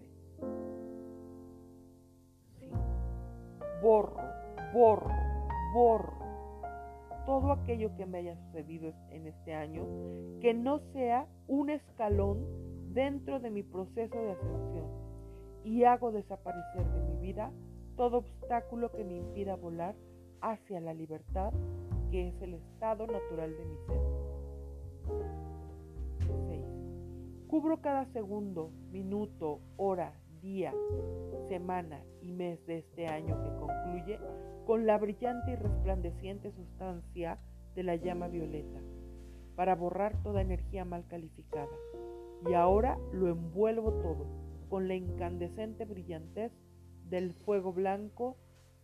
borro, 3.81 4.17
borro, 4.73 5.11
borro 5.73 6.17
todo 7.27 7.51
aquello 7.51 7.93
que 7.97 8.05
me 8.05 8.19
haya 8.19 8.37
sucedido 8.37 8.93
en 9.09 9.27
este 9.27 9.53
año, 9.53 9.85
que 10.39 10.53
no 10.53 10.79
sea 10.93 11.27
un 11.47 11.69
escalón 11.69 12.45
dentro 12.93 13.41
de 13.41 13.49
mi 13.49 13.63
proceso 13.63 14.17
de 14.17 14.31
ascensión 14.31 14.85
y 15.65 15.83
hago 15.83 16.13
desaparecer 16.13 16.85
de 16.85 17.01
mi 17.01 17.17
vida 17.17 17.51
todo 17.97 18.19
obstáculo 18.19 18.93
que 18.93 19.03
me 19.03 19.17
impida 19.17 19.57
volar 19.57 19.93
hacia 20.39 20.79
la 20.79 20.93
libertad, 20.93 21.51
que 22.09 22.29
es 22.29 22.41
el 22.41 22.53
estado 22.53 23.07
natural 23.07 23.55
de 23.57 23.65
mi 23.65 23.77
ser. 23.85 24.01
6. 26.47 26.65
Cubro 27.47 27.81
cada 27.81 28.05
segundo, 28.13 28.71
minuto, 28.91 29.61
hora, 29.77 30.13
día, 30.41 30.73
semana 31.47 32.03
y 32.21 32.31
mes 32.31 32.65
de 32.65 32.79
este 32.79 33.07
año 33.07 33.41
que 33.43 33.49
concluye 33.59 34.19
con 34.65 34.85
la 34.85 34.97
brillante 34.97 35.51
y 35.51 35.55
resplandeciente 35.55 36.51
sustancia 36.51 37.39
de 37.75 37.83
la 37.83 37.95
llama 37.95 38.27
violeta, 38.27 38.81
para 39.55 39.75
borrar 39.75 40.21
toda 40.23 40.41
energía 40.41 40.83
mal 40.83 41.05
calificada. 41.07 41.71
Y 42.49 42.53
ahora 42.53 42.97
lo 43.13 43.29
envuelvo 43.29 43.93
todo 43.93 44.25
con 44.69 44.87
la 44.87 44.95
incandescente 44.95 45.85
brillantez 45.85 46.51
del 47.09 47.33
fuego 47.33 47.71
blanco 47.71 48.37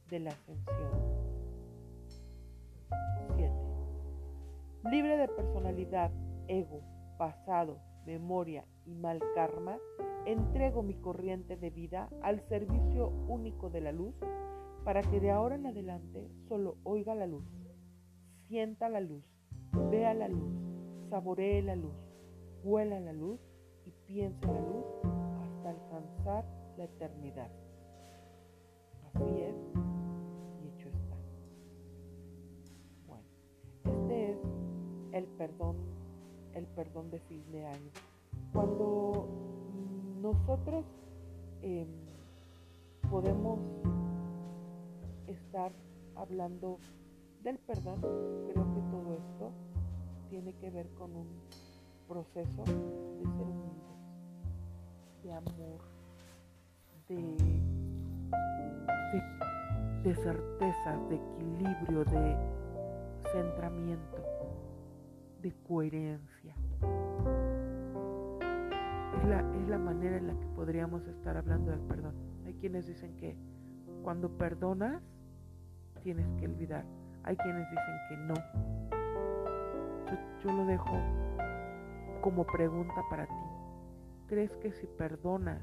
de 0.10 0.20
la 0.20 0.30
ascensión. 0.30 1.03
Libre 4.92 5.18
de 5.18 5.30
personalidad, 5.30 6.12
ego, 6.48 6.82
pasado, 7.18 7.80
memoria 8.06 8.66
y 8.86 8.94
mal 8.96 9.22
karma, 9.34 9.78
entrego 10.26 10.84
mi 10.84 10.96
corriente 10.96 11.56
de 11.56 11.70
vida 11.70 12.10
al 12.22 12.42
servicio 12.50 13.08
único 13.28 13.70
de 13.70 13.80
la 13.80 13.94
luz 13.94 14.14
para 14.84 15.02
que 15.02 15.22
de 15.22 15.32
ahora 15.32 15.56
en 15.56 15.68
adelante 15.68 16.30
solo 16.50 16.76
oiga 16.84 17.16
la 17.16 17.28
luz, 17.28 17.46
sienta 18.50 18.90
la 18.90 19.00
luz, 19.00 19.24
vea 19.90 20.14
la 20.14 20.28
luz, 20.28 20.54
saboree 21.10 21.62
la 21.62 21.78
luz, 21.78 21.96
huela 22.64 23.00
la 23.00 23.14
luz 23.14 23.40
y 23.86 23.92
piense 24.06 24.46
la 24.46 24.60
luz 24.60 24.86
hasta 25.42 25.70
alcanzar 25.70 26.46
la 26.78 26.84
eternidad. 26.84 27.50
Así 29.14 29.42
es 29.42 29.73
el 35.14 35.26
perdón, 35.26 35.76
el 36.54 36.66
perdón 36.66 37.10
de 37.12 37.20
fin 37.20 37.44
de 37.52 37.66
año. 37.66 37.92
Cuando 38.52 39.28
nosotros 40.22 40.86
em, 41.62 41.88
podemos 43.10 43.60
estar 45.28 45.72
hablando 46.16 46.80
del 47.44 47.60
perdón, 47.60 48.02
creo 48.02 48.74
que 48.74 48.82
todo 48.90 49.14
esto 49.14 49.52
tiene 50.30 50.54
que 50.54 50.72
ver 50.72 50.90
con 50.98 51.16
un 51.16 51.28
proceso 52.08 52.64
de 52.64 53.24
ser 53.24 53.48
humildes, 53.48 54.00
de 55.24 55.34
amor, 55.34 55.80
de, 57.08 57.38
de, 60.04 60.16
certeza, 60.16 60.98
de 61.10 61.16
equilibrio, 61.16 62.04
de 62.06 62.36
centramiento, 63.32 64.33
de 65.44 65.54
coherencia. 65.68 66.56
Es 69.22 69.30
la, 69.30 69.40
es 69.40 69.68
la 69.68 69.78
manera 69.78 70.18
en 70.18 70.28
la 70.28 70.40
que 70.40 70.48
podríamos 70.48 71.06
estar 71.08 71.38
hablando 71.38 71.70
del 71.72 71.82
perdón. 71.82 72.16
Hay 72.46 72.56
quienes 72.56 72.88
dicen 72.88 73.16
que 73.18 73.38
cuando 74.02 74.30
perdonas, 74.38 75.04
tienes 76.02 76.28
que 76.40 76.46
olvidar. 76.46 76.86
Hay 77.24 77.38
quienes 77.38 77.70
dicen 77.70 77.96
que 78.10 78.18
no. 78.18 78.34
Yo, 80.44 80.52
lo 80.52 80.66
dejo 80.66 80.98
como 82.22 82.46
pregunta 82.46 83.02
para 83.10 83.26
ti. 83.26 83.34
¿Crees 84.28 84.52
que 84.58 84.72
si 84.74 84.86
perdonas 84.88 85.62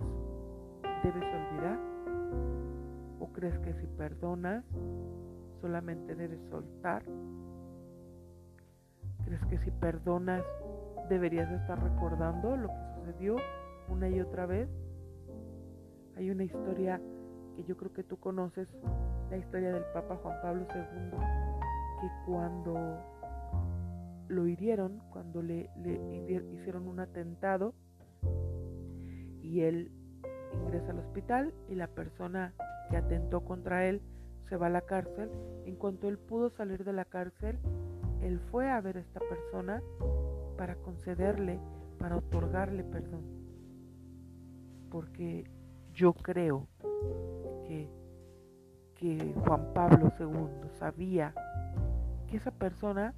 debes 1.02 1.22
olvidar? 1.22 1.78
¿O 3.20 3.28
crees 3.32 3.58
que 3.58 3.74
si 3.74 3.86
perdonas 3.86 4.64
solamente 5.60 6.14
debes 6.14 6.40
soltar? 6.48 7.04
¿Crees 9.30 9.46
que 9.46 9.58
si 9.58 9.70
perdonas 9.70 10.42
deberías 11.08 11.48
estar 11.52 11.80
recordando 11.80 12.56
lo 12.56 12.66
que 12.66 12.74
sucedió 12.96 13.36
una 13.88 14.08
y 14.08 14.20
otra 14.20 14.44
vez? 14.44 14.68
Hay 16.16 16.30
una 16.30 16.42
historia 16.42 17.00
que 17.54 17.62
yo 17.62 17.76
creo 17.76 17.92
que 17.92 18.02
tú 18.02 18.18
conoces, 18.18 18.66
la 19.30 19.36
historia 19.36 19.72
del 19.72 19.84
Papa 19.94 20.16
Juan 20.16 20.36
Pablo 20.42 20.66
II, 20.74 21.16
que 22.00 22.10
cuando 22.26 22.98
lo 24.26 24.48
hirieron, 24.48 25.00
cuando 25.10 25.42
le, 25.42 25.70
hicieron 26.58 26.88
un 26.88 26.98
atentado 26.98 27.72
y 29.42 29.60
él 29.60 29.92
ingresa 30.54 30.90
al 30.90 30.98
hospital 30.98 31.54
y 31.68 31.76
la 31.76 31.86
persona 31.86 32.52
que 32.90 32.96
atentó 32.96 33.44
contra 33.44 33.86
él 33.86 34.02
se 34.48 34.56
va 34.56 34.66
a 34.66 34.70
la 34.70 34.80
cárcel, 34.80 35.30
en 35.66 35.76
cuanto 35.76 36.08
él 36.08 36.18
pudo 36.18 36.50
salir 36.50 36.82
de 36.82 36.92
la 36.92 37.04
cárcel, 37.04 37.60
él 38.22 38.38
fue 38.50 38.70
a 38.70 38.80
ver 38.80 38.98
a 38.98 39.00
esta 39.00 39.20
persona 39.20 39.82
para 40.56 40.76
concederle, 40.76 41.60
para 41.98 42.16
otorgarle 42.16 42.84
perdón. 42.84 43.24
Porque 44.90 45.44
yo 45.92 46.12
creo 46.12 46.66
que, 47.66 47.88
que 48.94 49.34
Juan 49.46 49.72
Pablo 49.72 50.12
II 50.18 50.68
sabía 50.78 51.34
que 52.26 52.36
esa 52.36 52.50
persona 52.50 53.14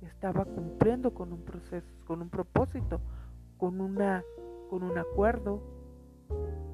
estaba 0.00 0.44
cumpliendo 0.44 1.14
con 1.14 1.32
un 1.32 1.44
proceso, 1.44 1.86
con 2.06 2.22
un 2.22 2.28
propósito, 2.28 3.00
con 3.56 3.80
una 3.80 4.22
con 4.68 4.82
un 4.84 4.96
acuerdo 4.96 5.62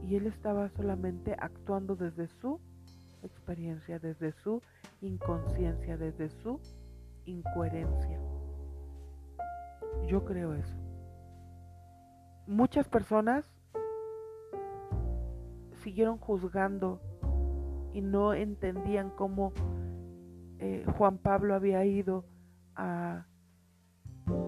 y 0.04 0.14
él 0.14 0.28
estaba 0.28 0.68
solamente 0.70 1.34
actuando 1.36 1.96
desde 1.96 2.28
su 2.28 2.60
experiencia, 3.24 3.98
desde 3.98 4.30
su 4.30 4.62
inconsciencia, 5.00 5.96
desde 5.96 6.28
su 6.28 6.60
incoherencia. 7.28 8.18
Yo 10.06 10.24
creo 10.24 10.54
eso. 10.54 10.76
Muchas 12.46 12.88
personas 12.88 13.44
siguieron 15.82 16.18
juzgando 16.18 17.00
y 17.92 18.00
no 18.00 18.32
entendían 18.32 19.10
cómo 19.10 19.52
eh, 20.58 20.84
Juan 20.96 21.18
Pablo 21.18 21.54
había 21.54 21.84
ido 21.84 22.24
a 22.74 23.26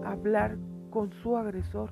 hablar 0.03 0.57
con 0.89 1.11
su 1.13 1.37
agresor. 1.37 1.91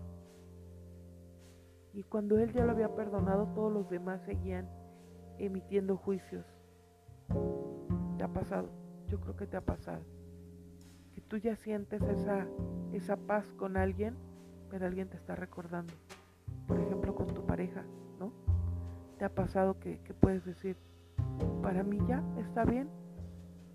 Y 1.94 2.04
cuando 2.04 2.38
él 2.38 2.54
ya 2.54 2.66
lo 2.66 2.72
había 2.72 2.96
perdonado, 2.96 3.48
todos 3.54 3.72
los 3.72 3.90
demás 3.90 4.22
seguían 4.26 4.70
emitiendo 5.38 5.98
juicios. 5.98 6.46
¿Te 8.18 8.24
ha 8.24 8.28
pasado? 8.28 8.70
Yo 9.08 9.20
creo 9.20 9.36
que 9.36 9.48
te 9.48 9.58
ha 9.58 9.62
pasado. 9.62 10.02
Tú 11.30 11.38
ya 11.38 11.56
sientes 11.56 12.02
esa, 12.02 12.48
esa 12.92 13.16
paz 13.16 13.54
con 13.54 13.78
alguien, 13.78 14.16
pero 14.72 14.88
alguien 14.88 15.10
te 15.10 15.16
está 15.16 15.36
recordando. 15.36 15.94
Por 16.68 16.80
ejemplo, 16.80 17.14
con 17.14 17.28
tu 17.28 17.46
pareja, 17.46 17.84
¿no? 18.20 18.34
¿Te 19.20 19.26
ha 19.26 19.30
pasado 19.30 19.80
que, 19.80 20.00
que 20.02 20.16
puedes 20.16 20.44
decir, 20.44 20.76
para 21.62 21.84
mí 21.84 22.00
ya 22.08 22.24
está 22.40 22.66
bien, 22.66 22.90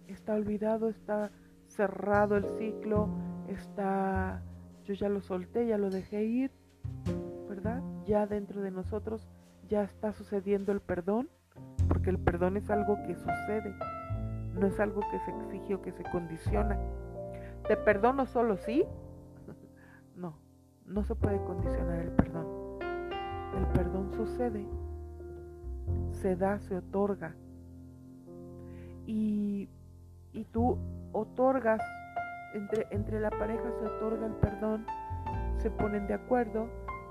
está 0.09 0.35
olvidado, 0.35 0.89
está 0.89 1.31
cerrado 1.69 2.37
el 2.37 2.45
ciclo, 2.59 3.09
está, 3.49 4.43
yo 4.85 4.95
ya 4.95 5.09
lo 5.09 5.21
solté, 5.21 5.67
ya 5.67 5.79
lo 5.79 5.91
dejé 5.91 6.25
ir, 6.25 6.51
¿verdad? 7.49 7.83
Ya 8.05 8.27
dentro 8.27 8.63
de 8.63 8.73
nosotros 8.73 9.29
ya 9.69 9.85
está 9.85 10.13
sucediendo 10.13 10.73
el 10.73 10.81
perdón, 10.81 11.29
porque 11.87 12.11
el 12.11 12.19
perdón 12.19 12.57
es 12.57 12.69
algo 12.69 12.97
que 13.07 13.15
sucede, 13.15 13.75
no 14.55 14.67
es 14.67 14.79
algo 14.81 15.03
que 15.11 15.21
se 15.21 15.31
exige 15.31 15.75
o 15.77 15.83
que 15.83 15.93
se 15.93 16.03
condiciona. 16.11 16.79
¿Te 17.67 17.77
perdono 17.77 18.27
solo 18.27 18.57
sí? 18.57 18.85
No, 20.17 20.39
no 20.87 21.03
se 21.05 21.15
puede 21.17 21.43
condicionar 21.45 21.99
el 22.01 22.11
perdón. 22.13 22.47
El 23.57 23.67
perdón 23.73 24.13
sucede, 24.13 24.67
se 26.13 26.37
da, 26.37 26.59
se 26.61 26.77
otorga. 26.77 27.35
Y 29.07 29.69
y 30.35 30.45
tú 30.45 30.77
otorgas, 31.13 31.81
entre, 32.55 32.87
entre 32.91 33.21
la 33.21 33.31
pareja 33.31 33.71
se 33.79 33.87
otorga 33.87 34.27
el 34.27 34.35
perdón, 34.35 34.85
se 35.59 35.71
ponen 35.71 36.07
de 36.07 36.15
acuerdo 36.15 36.69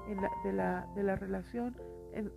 en 0.08 0.22
la, 0.22 0.30
de, 0.44 0.54
la, 0.54 0.88
de 0.94 1.04
la 1.04 1.16
relación, 1.16 1.76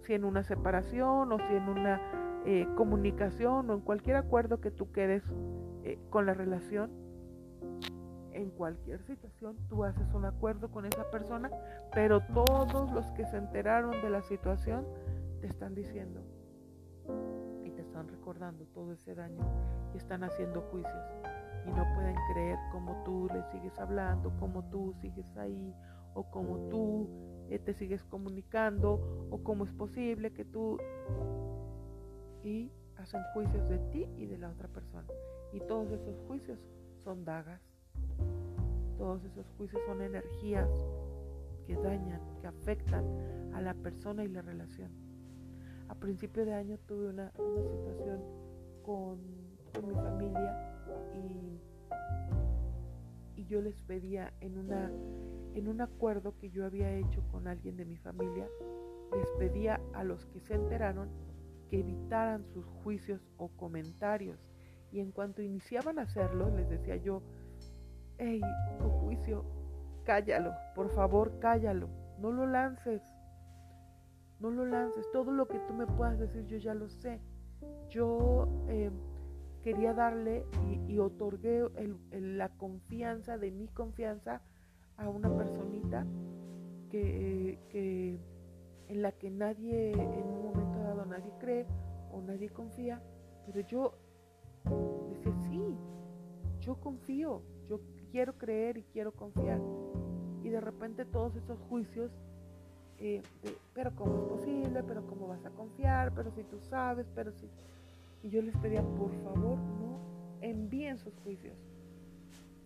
si 0.03 0.15
en 0.15 0.25
una 0.25 0.45
separación 0.45 1.33
o 1.33 1.39
si 1.39 1.55
en 1.55 1.69
una 1.69 2.01
eh, 2.47 2.67
comunicación 2.77 3.69
o 3.69 3.75
en 3.75 3.81
cualquier 3.81 4.17
acuerdo 4.17 4.61
que 4.61 4.71
tú 4.71 4.93
quedes 4.93 5.25
eh, 5.83 5.99
con 6.09 6.25
la 6.25 6.35
relación, 6.35 6.91
en 8.37 8.51
cualquier 8.51 9.03
situación 9.03 9.57
tú 9.69 9.85
haces 9.85 10.13
un 10.15 10.25
acuerdo 10.25 10.71
con 10.71 10.87
esa 10.87 11.11
persona, 11.11 11.51
pero 11.93 12.21
todos 12.21 12.93
los 12.93 13.07
que 13.13 13.27
se 13.27 13.37
enteraron 13.37 14.03
de 14.03 14.11
la 14.11 14.23
situación 14.23 14.87
te 15.41 15.47
están 15.47 15.75
diciendo, 15.75 16.23
están 17.97 18.09
recordando 18.09 18.67
todo 18.75 18.93
ese 18.93 19.15
daño 19.15 19.43
y 19.95 19.97
están 19.97 20.23
haciendo 20.23 20.61
juicios. 20.71 21.05
Y 21.67 21.71
no 21.71 21.85
pueden 21.95 22.15
creer 22.33 22.59
cómo 22.71 23.03
tú 23.05 23.29
le 23.33 23.43
sigues 23.51 23.79
hablando, 23.79 24.33
cómo 24.39 24.69
tú 24.71 24.95
sigues 25.01 25.27
ahí 25.37 25.75
o 26.15 26.23
cómo 26.31 26.69
tú 26.69 27.09
eh, 27.49 27.59
te 27.59 27.73
sigues 27.73 28.05
comunicando 28.05 29.29
o 29.31 29.43
cómo 29.43 29.65
es 29.65 29.73
posible 29.73 30.33
que 30.33 30.45
tú 30.45 30.79
y 32.45 32.71
hacen 32.97 33.23
juicios 33.33 33.67
de 33.69 33.79
ti 33.91 34.07
y 34.17 34.27
de 34.27 34.37
la 34.37 34.51
otra 34.51 34.69
persona. 34.69 35.09
Y 35.53 35.61
todos 35.61 35.91
esos 35.91 36.21
juicios 36.27 36.59
son 37.03 37.25
dagas 37.25 37.63
todos 38.97 39.25
esos 39.25 39.47
juicios 39.57 39.83
son 39.87 40.03
energías 40.03 40.69
que 41.67 41.75
dañan, 41.77 42.21
que 42.41 42.47
afectan 42.47 43.05
a 43.55 43.61
la 43.61 43.75
persona 43.75 44.25
y 44.25 44.29
la 44.29 44.43
relación 44.43 45.07
a 45.89 45.95
principio 45.95 46.45
de 46.45 46.55
año 46.55 46.79
tuve 46.87 47.09
una, 47.09 47.31
situación 47.33 48.21
con, 48.85 49.19
mi 49.87 49.95
familia 49.95 50.75
y, 51.15 51.61
yo 53.49 53.63
les 53.63 53.81
pedía 53.83 54.33
en, 54.41 54.59
una, 54.59 54.91
en 55.55 55.69
un 55.69 55.81
acuerdo 55.81 56.37
que 56.37 56.51
yo 56.51 56.67
había 56.67 56.93
hecho 56.97 57.23
con 57.31 57.47
alguien 57.47 57.77
de 57.77 57.85
mi 57.85 57.97
familia, 57.97 58.49
les 59.17 59.31
pedía 59.39 59.81
a 59.93 60.03
los 60.03 60.27
que 60.27 60.41
se 60.41 60.55
enteraron 60.55 61.09
que 61.71 61.79
evitaran 61.79 62.45
sus 62.47 62.67
juicios 62.83 63.21
o 63.37 63.49
comentarios. 63.51 64.41
Y 64.91 64.99
en 64.99 65.13
cuanto 65.13 65.43
iniciaban 65.43 66.01
a 66.01 66.03
hacerlo, 66.03 66.51
les 66.57 66.69
decía 66.69 66.97
yo, 66.97 67.23
hey, 68.19 68.41
tu 68.79 68.89
juicio, 68.89 69.45
cállalo, 70.05 70.55
por 70.75 70.91
favor, 70.91 71.39
cállalo, 71.39 71.89
no 72.19 72.31
lo 72.31 72.47
lances, 72.47 73.03
no 74.41 74.51
lo 74.51 74.65
lances. 74.65 75.11
Todo 75.13 75.33
lo 75.33 75.47
que 75.47 75.59
tú 75.61 75.75
me 75.75 75.87
puedas 75.87 76.19
decir, 76.19 76.47
yo 76.47 76.59
ya 76.59 76.75
lo 76.75 76.89
sé. 76.89 77.21
Yo 77.89 78.49
eh, 78.69 78.91
quería 79.63 79.95
darle 79.95 80.45
y, 80.87 80.99
otorgué 80.99 81.65
la 82.13 82.49
confianza 82.51 83.39
de 83.39 83.51
mi 83.51 83.69
confianza 83.69 84.43
a 84.97 85.09
una 85.09 85.35
personita 85.35 86.07
que, 86.91 87.59
en 88.89 89.03
la 89.03 89.13
que 89.13 89.31
nadie 89.31 89.93
en 89.93 90.27
un 90.27 90.45
momento 90.45 90.79
dado 90.79 91.05
nadie 91.07 91.33
cree 91.39 91.67
o 92.13 92.21
nadie 92.21 92.49
confía, 92.49 93.03
pero 93.45 93.61
yo 93.61 93.99
decía, 95.11 95.35
sí, 95.49 95.77
yo 96.61 96.81
confío, 96.81 97.43
yo 97.69 97.81
quiero 98.17 98.33
creer 98.39 98.79
y 98.79 98.83
quiero 98.95 99.13
confiar. 99.13 99.61
Y 100.43 100.49
de 100.49 100.59
repente 100.59 101.05
todos 101.05 101.37
esos 101.37 101.61
juicios, 101.69 102.11
eh, 102.99 103.21
pero 103.75 103.95
¿cómo 103.95 104.17
es 104.17 104.23
posible? 104.23 104.83
¿Pero 104.85 105.07
cómo 105.07 105.29
vas 105.29 105.45
a 105.45 105.51
confiar? 105.51 106.15
¿Pero 106.15 106.31
si 106.31 106.43
tú 106.45 106.59
sabes? 106.63 107.07
¿Pero 107.15 107.31
si...? 107.33 107.47
Y 108.23 108.31
yo 108.31 108.41
les 108.41 108.57
pedía, 108.57 108.83
por 108.83 109.13
favor, 109.23 109.59
no 109.59 110.01
envíen 110.41 110.97
sus 110.97 111.15
juicios. 111.25 111.59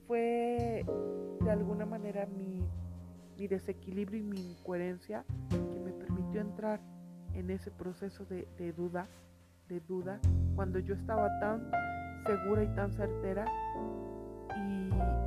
Fue 0.06 0.84
de 1.42 1.50
alguna 1.50 1.84
manera 1.84 2.26
mi, 2.26 2.64
desequilibrio 3.48 4.20
y 4.20 4.22
mi 4.22 4.52
incoherencia 4.52 5.24
que 5.48 5.80
me 5.80 5.90
permitió 5.90 6.42
entrar 6.42 6.78
en 7.34 7.50
ese 7.50 7.72
proceso 7.72 8.24
de, 8.26 8.72
duda, 8.72 9.08
de 9.68 9.80
duda, 9.80 10.20
cuando 10.54 10.78
yo 10.78 10.94
estaba 10.94 11.28
tan 11.40 11.72
segura 12.24 12.62
y 12.62 12.68
tan 12.76 12.92
certera 12.92 13.46
y, 14.56 15.19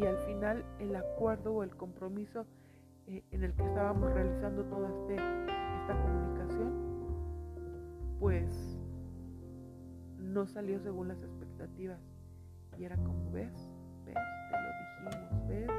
al 0.00 0.16
final 0.18 0.64
el 0.78 0.96
acuerdo 0.96 1.54
o 1.54 1.62
el 1.62 1.76
compromiso 1.76 2.46
eh, 3.06 3.22
en 3.30 3.44
el 3.44 3.52
que 3.54 3.64
estábamos 3.64 4.12
realizando 4.12 4.64
toda 4.64 4.88
este, 4.88 5.14
esta 5.14 6.02
comunicación, 6.02 6.72
pues 8.18 8.78
no 10.18 10.46
salió 10.46 10.80
según 10.80 11.08
las 11.08 11.22
expectativas. 11.22 12.00
Y 12.78 12.84
era 12.84 12.96
como, 12.96 13.30
ves, 13.32 13.52
ves, 14.06 14.14
te 14.50 14.56
lo 14.56 14.68
dijimos, 14.78 15.48
ves, 15.48 15.70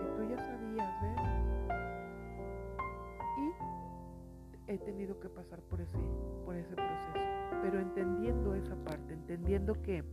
si 0.00 0.06
tú 0.16 0.28
ya 0.28 0.38
sabías, 0.38 1.02
ves. 1.02 1.20
Y 3.38 4.72
he 4.72 4.78
tenido 4.78 5.20
que 5.20 5.28
pasar 5.28 5.60
por 5.60 5.80
ese, 5.80 5.98
por 6.44 6.56
ese 6.56 6.74
proceso. 6.74 7.12
Pero 7.62 7.78
entendiendo 7.80 8.54
esa 8.54 8.74
parte, 8.76 9.14
entendiendo 9.14 9.80
que, 9.82 10.04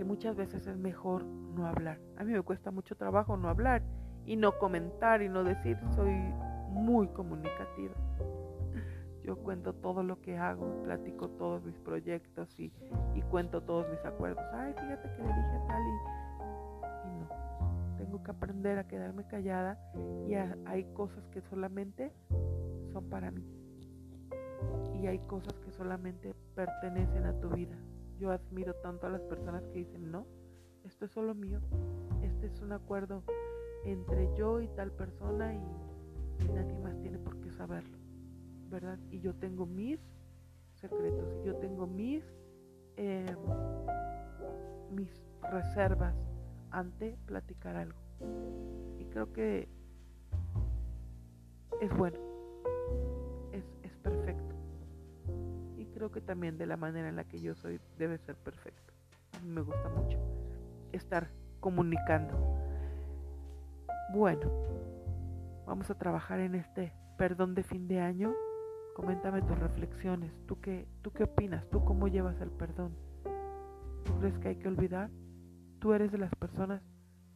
que 0.00 0.04
muchas 0.06 0.34
veces 0.34 0.66
es 0.66 0.78
mejor 0.78 1.26
no 1.26 1.66
hablar. 1.66 2.00
A 2.16 2.24
mí 2.24 2.32
me 2.32 2.40
cuesta 2.40 2.70
mucho 2.70 2.96
trabajo 2.96 3.36
no 3.36 3.50
hablar 3.50 3.82
y 4.24 4.34
no 4.34 4.58
comentar 4.58 5.20
y 5.20 5.28
no 5.28 5.44
decir, 5.44 5.76
soy 5.94 6.14
muy 6.70 7.06
comunicativa 7.08 7.94
yo 9.22 9.36
cuento 9.36 9.74
todo 9.74 10.02
lo 10.02 10.20
que 10.22 10.38
hago, 10.38 10.82
platico 10.82 11.28
todos 11.28 11.62
mis 11.64 11.78
proyectos 11.78 12.58
y, 12.58 12.72
cuento 13.30 13.62
todos 13.62 13.88
mis 13.90 14.04
acuerdos. 14.04 14.42
Ay, 14.52 14.72
fíjate 14.72 15.08
que 15.08 15.22
le 15.22 15.28
dije 15.28 15.56
a 15.56 15.66
tal 15.68 15.82
y, 15.82 17.18
no. 17.20 17.96
Tengo 17.98 18.22
que 18.22 18.30
aprender 18.30 18.78
a 18.78 18.88
quedarme 18.88 19.24
callada 19.28 19.78
y 20.26 20.34
hay 20.34 20.84
cosas 20.94 21.28
que 21.28 21.42
solamente 21.42 22.12
son 22.92 23.08
para 23.08 23.30
mí. 23.30 23.44
Y 25.00 25.06
hay 25.06 25.18
cosas 25.20 25.54
que 25.60 25.70
solamente 25.70 26.34
pertenecen 26.56 27.26
a 27.26 27.38
tu 27.38 27.50
vida. 27.50 27.76
Yo 28.20 28.30
admiro 28.30 28.74
tanto 28.74 29.06
a 29.06 29.10
las 29.10 29.22
personas 29.22 29.66
que 29.68 29.78
dicen, 29.80 30.12
no, 30.12 30.26
esto 30.84 31.06
es 31.06 31.10
solo 31.10 31.34
mío. 31.34 31.60
Este 32.22 32.46
es 32.46 32.60
un 32.60 32.72
acuerdo 32.72 33.24
entre 33.84 34.28
yo 34.36 34.60
y 34.60 34.68
tal 34.68 34.92
persona 34.92 35.54
y 35.54 36.48
nadie 36.52 36.78
más 36.78 37.00
tiene 37.00 37.18
por 37.18 37.40
qué 37.40 37.50
saberlo. 37.50 37.98
¿verdad? 38.70 38.98
Y 39.10 39.20
yo 39.20 39.34
tengo 39.34 39.66
mis 39.66 39.98
secretos, 40.74 41.44
yo 41.44 41.56
tengo 41.56 41.86
mis, 41.86 42.24
em, 42.96 43.36
mis 44.92 45.10
reservas 45.50 46.14
ante 46.70 47.18
platicar 47.26 47.76
algo. 47.76 47.98
Y 48.98 49.04
creo 49.06 49.32
que 49.32 49.68
es 51.80 51.96
bueno, 51.96 52.18
creo 56.00 56.10
que 56.10 56.22
también 56.22 56.56
de 56.56 56.64
la 56.64 56.78
manera 56.78 57.10
en 57.10 57.16
la 57.16 57.24
que 57.24 57.42
yo 57.42 57.54
soy 57.54 57.78
debe 57.98 58.16
ser 58.16 58.34
perfecto. 58.34 58.94
A 59.36 59.42
mí 59.42 59.50
me 59.50 59.60
gusta 59.60 59.86
mucho 59.90 60.18
estar 60.92 61.28
comunicando. 61.60 62.56
Bueno, 64.14 64.50
vamos 65.66 65.90
a 65.90 65.98
trabajar 65.98 66.40
en 66.40 66.54
este 66.54 66.94
perdón 67.18 67.54
de 67.54 67.64
fin 67.64 67.86
de 67.86 68.00
año 68.00 68.32
Coméntame 68.94 69.42
tus 69.42 69.58
reflexiones. 69.58 70.32
¿Tú 70.46 70.58
qué, 70.60 70.86
¿Tú 71.02 71.12
qué 71.12 71.24
opinas? 71.24 71.68
¿Tú 71.70 71.84
cómo 71.84 72.08
llevas 72.08 72.40
el 72.40 72.50
perdón? 72.50 72.96
¿Tú 74.04 74.18
crees 74.18 74.38
que 74.38 74.48
hay 74.48 74.56
que 74.56 74.68
olvidar? 74.68 75.10
¿Tú 75.80 75.92
eres 75.92 76.10
de 76.12 76.18
las 76.18 76.34
personas 76.34 76.82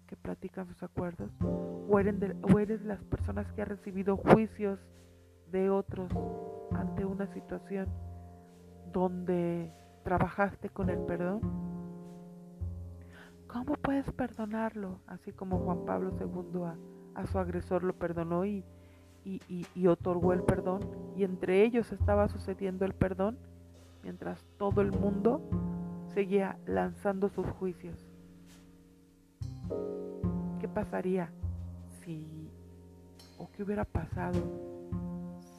que 0.06 0.16
platican 0.16 0.66
sus 0.66 0.82
acuerdos? 0.82 1.30
¿O 1.42 1.98
eres 1.98 2.18
de, 2.18 2.34
o 2.42 2.58
eres 2.58 2.80
de 2.80 2.88
las 2.88 3.02
personas 3.04 3.50
que 3.52 3.62
han 3.62 3.68
recibido 3.68 4.16
juicios 4.16 4.80
de 5.52 5.70
otros 5.70 6.10
ante 6.72 7.04
una 7.04 7.26
situación 7.32 7.88
donde 8.94 9.72
trabajaste 10.04 10.70
con 10.70 10.88
el 10.88 11.00
perdón? 11.00 11.40
¿Cómo 13.48 13.74
puedes 13.74 14.10
perdonarlo? 14.12 15.00
Así 15.06 15.32
como 15.32 15.58
Juan 15.58 15.84
Pablo 15.84 16.12
II 16.18 16.62
a, 17.14 17.26
su 17.26 17.38
agresor 17.38 17.82
lo 17.82 17.92
perdonó 17.94 18.46
y, 18.46 18.64
otorgó 19.86 20.32
el 20.32 20.42
perdón 20.42 20.80
y 21.16 21.24
entre 21.24 21.64
ellos 21.64 21.92
estaba 21.92 22.28
sucediendo 22.28 22.84
el 22.84 22.94
perdón 22.94 23.38
mientras 24.02 24.44
todo 24.58 24.80
el 24.80 24.92
mundo 24.92 25.42
seguía 26.14 26.58
lanzando 26.66 27.28
sus 27.28 27.46
juicios. 27.46 28.06
¿Qué 30.60 30.68
pasaría 30.68 31.30
si 32.00 32.50
o 33.38 33.50
qué 33.50 33.62
hubiera 33.62 33.84
pasado 33.84 34.40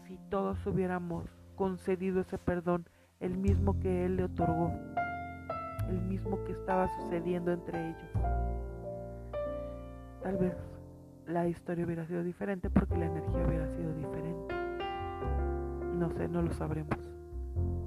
si 0.06 0.18
todos 0.30 0.66
hubiéramos 0.66 1.26
concedido 1.56 2.22
ese 2.22 2.38
perdón, 2.38 2.86
el 3.26 3.38
mismo 3.38 3.80
que 3.80 4.06
él 4.06 4.18
le 4.18 4.26
otorgó, 4.26 4.72
el 5.90 6.00
mismo 6.02 6.44
que 6.44 6.52
estaba 6.52 6.88
sucediendo 7.00 7.52
entre 7.52 7.90
ellos? 7.90 8.12
Tal 10.22 10.38
vez 10.38 10.54
la 11.26 11.48
historia 11.48 11.86
hubiera 11.86 12.06
sido 12.06 12.24
diferente 12.24 12.70
porque 12.70 12.96
la 12.96 13.06
energía 13.06 13.46
hubiera 13.48 13.68
sido 13.76 13.94
diferente. 13.94 14.56
No 15.96 16.10
sé, 16.12 16.28
no 16.28 16.44
lo 16.44 16.54
sabremos. 16.54 17.00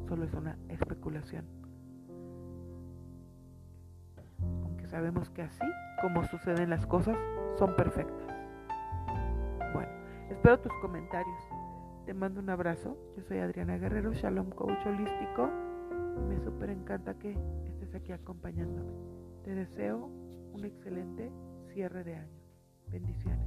Solo 0.08 0.24
es 0.24 0.34
una 0.34 0.58
especulación. 0.68 1.44
Aunque 4.64 4.88
sabemos 4.88 5.30
que 5.30 5.42
así 5.42 5.66
como 6.00 6.24
suceden 6.24 6.70
las 6.70 6.84
cosas, 6.86 7.16
son 7.58 7.76
perfectas. 7.76 8.26
Bueno, 9.72 9.92
espero 10.30 10.58
tus 10.58 10.72
comentarios. 10.80 11.57
Te 12.08 12.14
mando 12.14 12.40
un 12.40 12.48
abrazo. 12.48 12.96
Yo 13.18 13.22
soy 13.22 13.36
Adriana 13.36 13.76
Guerrero, 13.76 14.14
Shalom 14.14 14.48
Coach 14.48 14.78
Holístico. 14.86 15.50
Me 16.26 16.42
súper 16.42 16.70
encanta 16.70 17.12
que 17.18 17.36
estés 17.66 17.94
aquí 17.94 18.12
acompañándome. 18.12 18.90
Te 19.44 19.54
deseo 19.54 20.06
un 20.54 20.64
excelente 20.64 21.30
cierre 21.74 22.04
de 22.04 22.14
año. 22.14 22.40
Bendiciones. 22.90 23.46